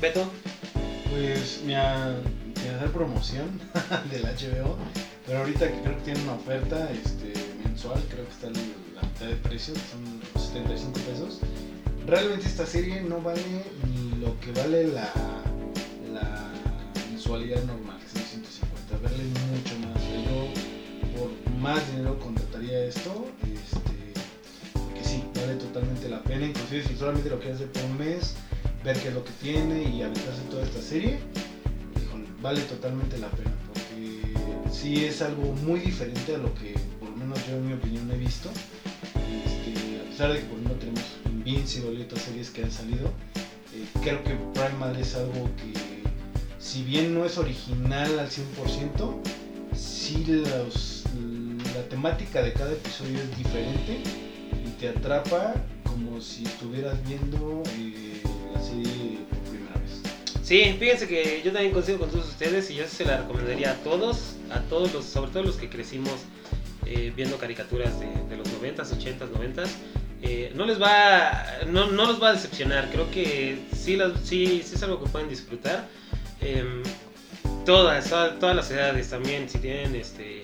Beto, 0.00 0.30
Pues 1.10 1.60
me 1.66 1.74
hacer 1.74 2.92
promoción 2.92 3.60
del 4.10 4.22
HBO, 4.22 4.76
pero 5.26 5.40
ahorita 5.40 5.66
que 5.66 5.80
creo 5.80 5.96
que 5.96 6.04
tiene 6.04 6.22
una 6.22 6.34
oferta 6.34 6.88
este, 6.92 7.32
mensual, 7.64 8.00
creo 8.08 8.24
que 8.24 8.30
está 8.30 8.46
en 8.46 8.52
la 8.94 9.02
mitad 9.02 9.26
de 9.26 9.34
precio, 9.48 9.74
son 9.74 10.40
75 10.40 10.92
pesos. 11.00 11.40
Realmente 12.06 12.46
esta 12.46 12.66
serie 12.66 13.02
no 13.02 13.20
vale 13.20 13.42
ni 13.84 14.20
lo 14.20 14.38
que 14.38 14.52
vale 14.52 14.86
la, 14.86 15.12
la 16.14 16.52
mensualidad 17.10 17.64
normal, 17.64 17.98
que 17.98 18.20
son 18.20 18.28
150, 18.28 18.98
vale 19.02 19.24
más 21.60 21.86
dinero 21.90 22.18
contrataría 22.18 22.84
esto, 22.84 23.26
este, 23.42 24.12
porque 24.72 25.04
sí, 25.04 25.24
vale 25.34 25.54
totalmente 25.54 26.08
la 26.08 26.22
pena, 26.22 26.46
inclusive 26.46 26.84
si 26.84 26.96
solamente 26.96 27.30
lo 27.30 27.38
quieres 27.38 27.56
hacer 27.56 27.72
por 27.72 27.84
un 27.84 27.98
mes, 27.98 28.34
ver 28.84 28.98
qué 28.98 29.08
es 29.08 29.14
lo 29.14 29.24
que 29.24 29.32
tiene 29.42 29.82
y 29.82 30.02
aventarse 30.02 30.42
toda 30.50 30.64
esta 30.64 30.80
serie, 30.80 31.18
vale 32.40 32.60
totalmente 32.62 33.18
la 33.18 33.28
pena, 33.30 33.52
porque 33.72 34.22
sí 34.72 35.04
es 35.04 35.22
algo 35.22 35.52
muy 35.64 35.80
diferente 35.80 36.34
a 36.34 36.38
lo 36.38 36.54
que 36.54 36.74
por 37.00 37.10
lo 37.10 37.16
menos 37.16 37.38
yo 37.46 37.56
en 37.56 37.66
mi 37.66 37.74
opinión 37.74 38.10
he 38.10 38.16
visto. 38.16 38.50
Este, 39.44 40.00
a 40.00 40.10
pesar 40.10 40.32
de 40.32 40.40
que 40.40 40.44
por 40.46 40.58
ejemplo 40.58 40.74
tenemos 40.76 41.04
Invincible 41.26 42.00
y 42.00 42.02
otras 42.02 42.22
series 42.22 42.50
que 42.50 42.64
han 42.64 42.70
salido, 42.70 43.08
eh, 43.74 43.84
creo 44.02 44.22
que 44.22 44.36
Primal 44.54 44.96
es 44.96 45.14
algo 45.14 45.50
que 45.56 45.72
si 46.58 46.82
bien 46.82 47.14
no 47.14 47.24
es 47.24 47.38
original 47.38 48.18
al 48.18 48.28
100%, 48.28 49.20
sí 49.74 50.24
los, 50.26 50.97
temática 51.88 52.42
de 52.42 52.52
cada 52.52 52.72
episodio 52.72 53.18
es 53.20 53.36
diferente 53.38 54.00
y 54.64 54.70
te 54.80 54.88
atrapa 54.88 55.54
como 55.84 56.20
si 56.20 56.44
estuvieras 56.44 56.96
viendo 57.06 57.62
eh, 57.78 58.22
serie 58.60 59.18
por 59.28 59.38
primera 59.50 59.74
vez. 59.80 60.00
Sí, 60.42 60.76
fíjense 60.78 61.06
que 61.08 61.42
yo 61.44 61.52
también 61.52 61.72
coincido 61.72 61.98
con 61.98 62.10
todos 62.10 62.28
ustedes 62.28 62.70
y 62.70 62.74
yo 62.76 62.86
se 62.86 63.04
la 63.04 63.18
recomendaría 63.18 63.72
a 63.72 63.74
todos, 63.76 64.36
a 64.50 64.60
todos 64.62 64.92
los, 64.92 65.04
sobre 65.04 65.30
todo 65.30 65.42
los 65.42 65.56
que 65.56 65.68
crecimos 65.68 66.14
eh, 66.86 67.12
viendo 67.14 67.36
caricaturas 67.38 67.98
de, 68.00 68.06
de 68.06 68.36
los 68.36 68.48
90s, 68.48 68.90
80s, 68.98 69.30
90s, 69.30 69.68
eh, 70.22 70.52
no 70.54 70.64
les 70.64 70.80
va 70.80 71.44
no, 71.68 71.90
no 71.90 72.06
los 72.06 72.22
va 72.22 72.30
a 72.30 72.32
decepcionar. 72.32 72.88
Creo 72.90 73.10
que 73.10 73.58
sí, 73.76 73.96
las- 73.96 74.12
sí, 74.24 74.62
sí 74.64 74.74
es 74.74 74.82
algo 74.82 75.02
que 75.02 75.10
pueden 75.10 75.28
disfrutar. 75.28 75.86
Todas, 77.64 78.08
todas, 78.08 78.38
todas 78.38 78.56
las 78.56 78.70
edades 78.70 79.10
también, 79.10 79.48
si 79.48 79.58
tienen 79.58 79.94
este 79.94 80.40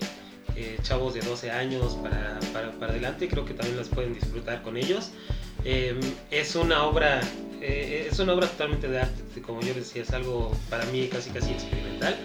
eh, 0.55 0.77
chavos 0.81 1.13
de 1.13 1.21
12 1.21 1.51
años 1.51 1.97
para, 2.01 2.39
para, 2.53 2.71
para 2.73 2.91
adelante, 2.91 3.27
creo 3.27 3.45
que 3.45 3.53
también 3.53 3.77
las 3.77 3.89
pueden 3.89 4.13
disfrutar 4.13 4.61
con 4.61 4.77
ellos. 4.77 5.11
Em, 5.63 5.99
es 6.31 6.55
una 6.55 6.83
obra 6.83 7.21
eh, 7.67 8.09
es 8.11 8.19
una 8.19 8.33
obra 8.33 8.47
totalmente 8.47 8.87
de 8.87 8.99
arte, 8.99 9.41
como 9.41 9.61
yo 9.61 9.73
decía, 9.73 10.03
es 10.03 10.11
algo 10.11 10.51
para 10.69 10.85
mí 10.85 11.07
casi 11.07 11.31
casi 11.31 11.51
experimental, 11.51 12.15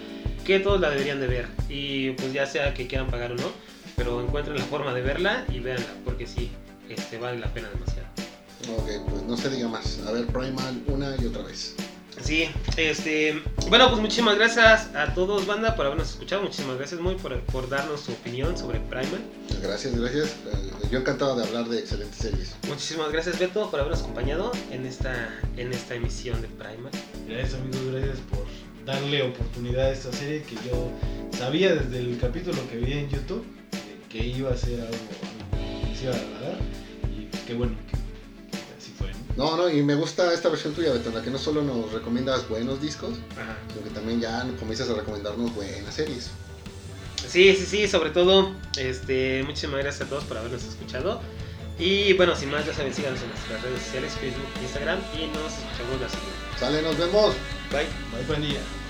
que 0.45 0.59
todos 0.59 0.79
la 0.79 0.91
deberían 0.91 1.19
de 1.19 1.27
ver. 1.27 1.47
Y 1.67 2.11
pues 2.11 2.31
ya 2.31 2.45
sea 2.45 2.73
que 2.75 2.85
quieran 2.85 3.09
pagar 3.09 3.31
o 3.31 3.35
no, 3.35 3.51
pero 3.95 4.21
encuentren 4.21 4.57
la 4.57 4.65
forma 4.65 4.93
de 4.93 5.01
verla 5.01 5.45
y 5.49 5.59
véanla, 5.59 5.93
porque 6.05 6.27
sí, 6.27 6.51
este, 6.89 7.17
vale 7.17 7.39
la 7.39 7.51
pena 7.53 7.69
demasiado. 7.69 8.07
Ok, 8.77 9.09
pues 9.09 9.23
no 9.23 9.35
se 9.35 9.49
diga 9.49 9.67
más. 9.67 9.99
A 10.05 10.11
ver, 10.11 10.27
Primal 10.27 10.83
una 10.87 11.15
y 11.19 11.25
otra 11.25 11.41
vez. 11.41 11.75
Sí, 12.23 12.47
este, 12.77 13.41
bueno, 13.69 13.89
pues 13.89 14.01
muchísimas 14.01 14.37
gracias 14.37 14.89
a 14.95 15.13
todos, 15.13 15.45
banda, 15.47 15.75
por 15.75 15.85
habernos 15.85 16.11
escuchado. 16.11 16.43
Muchísimas 16.43 16.77
gracias, 16.77 17.01
muy 17.01 17.15
por, 17.15 17.39
por 17.41 17.67
darnos 17.67 18.01
su 18.01 18.11
opinión 18.11 18.57
sobre 18.57 18.79
Primal. 18.79 19.21
Gracias, 19.61 19.97
gracias. 19.97 20.27
Eh, 20.27 20.87
yo 20.91 20.99
encantado 20.99 21.35
de 21.35 21.45
hablar 21.45 21.67
de 21.67 21.79
excelentes 21.79 22.17
series. 22.17 22.55
Muchísimas 22.67 23.11
gracias, 23.11 23.39
Beto, 23.39 23.69
por 23.69 23.79
habernos 23.79 24.01
acompañado 24.01 24.51
en 24.71 24.85
esta, 24.85 25.39
en 25.57 25.73
esta 25.73 25.95
emisión 25.95 26.41
de 26.41 26.47
Primal. 26.47 26.91
Gracias 27.27 27.55
amigos, 27.55 27.81
gracias 27.91 28.17
por 28.29 28.45
darle 28.85 29.23
oportunidad 29.23 29.85
a 29.85 29.91
esta 29.91 30.11
serie 30.11 30.43
que 30.43 30.55
yo 30.55 30.91
sabía 31.37 31.75
desde 31.75 31.99
el 31.99 32.17
capítulo 32.19 32.57
que 32.69 32.77
vi 32.77 32.93
en 32.93 33.09
YouTube 33.09 33.45
eh, 33.73 33.77
que 34.09 34.25
iba 34.25 34.51
a 34.51 34.57
ser 34.57 34.81
algo, 34.81 34.95
algo 35.53 35.87
que 35.89 35.95
se 35.95 36.03
iba 36.05 36.13
a 36.13 36.17
agradar 36.17 36.57
y 37.15 37.25
pues, 37.25 37.43
qué 37.43 37.53
bueno 37.53 37.75
que. 37.89 38.00
¿No? 39.37 39.57
No, 39.57 39.69
y 39.69 39.81
me 39.83 39.95
gusta 39.95 40.33
esta 40.33 40.49
versión 40.49 40.73
tuya, 40.73 40.91
Beto, 40.91 41.09
en 41.09 41.15
la 41.15 41.21
que 41.21 41.29
no 41.29 41.37
solo 41.37 41.61
nos 41.61 41.91
recomiendas 41.91 42.47
buenos 42.47 42.81
discos, 42.81 43.17
Ajá. 43.31 43.57
sino 43.69 43.83
que 43.83 43.89
también 43.91 44.19
ya 44.19 44.45
comienzas 44.59 44.89
a 44.89 44.93
recomendarnos 44.93 45.53
buenas 45.55 45.93
series. 45.93 46.31
Sí, 47.27 47.55
sí, 47.55 47.65
sí, 47.65 47.87
sobre 47.87 48.09
todo, 48.09 48.53
este, 48.77 49.43
muchísimas 49.43 49.79
gracias 49.81 50.07
a 50.07 50.09
todos 50.09 50.23
por 50.23 50.37
habernos 50.37 50.63
escuchado. 50.63 51.21
Y 51.79 52.13
bueno, 52.13 52.35
sin 52.35 52.51
más, 52.51 52.65
ya 52.65 52.73
saben, 52.73 52.93
síganos 52.93 53.21
en 53.21 53.29
nuestras 53.29 53.61
redes 53.61 53.81
sociales, 53.81 54.13
Facebook, 54.13 54.45
Instagram, 54.61 54.99
y 55.13 55.27
nos 55.27 55.53
escuchamos 55.53 56.01
la 56.01 56.09
siguiente. 56.09 56.59
Sale, 56.59 56.81
nos 56.81 56.97
vemos. 56.97 57.33
Bye. 57.71 57.87
Bye 58.13 58.27
pandilla. 58.27 58.80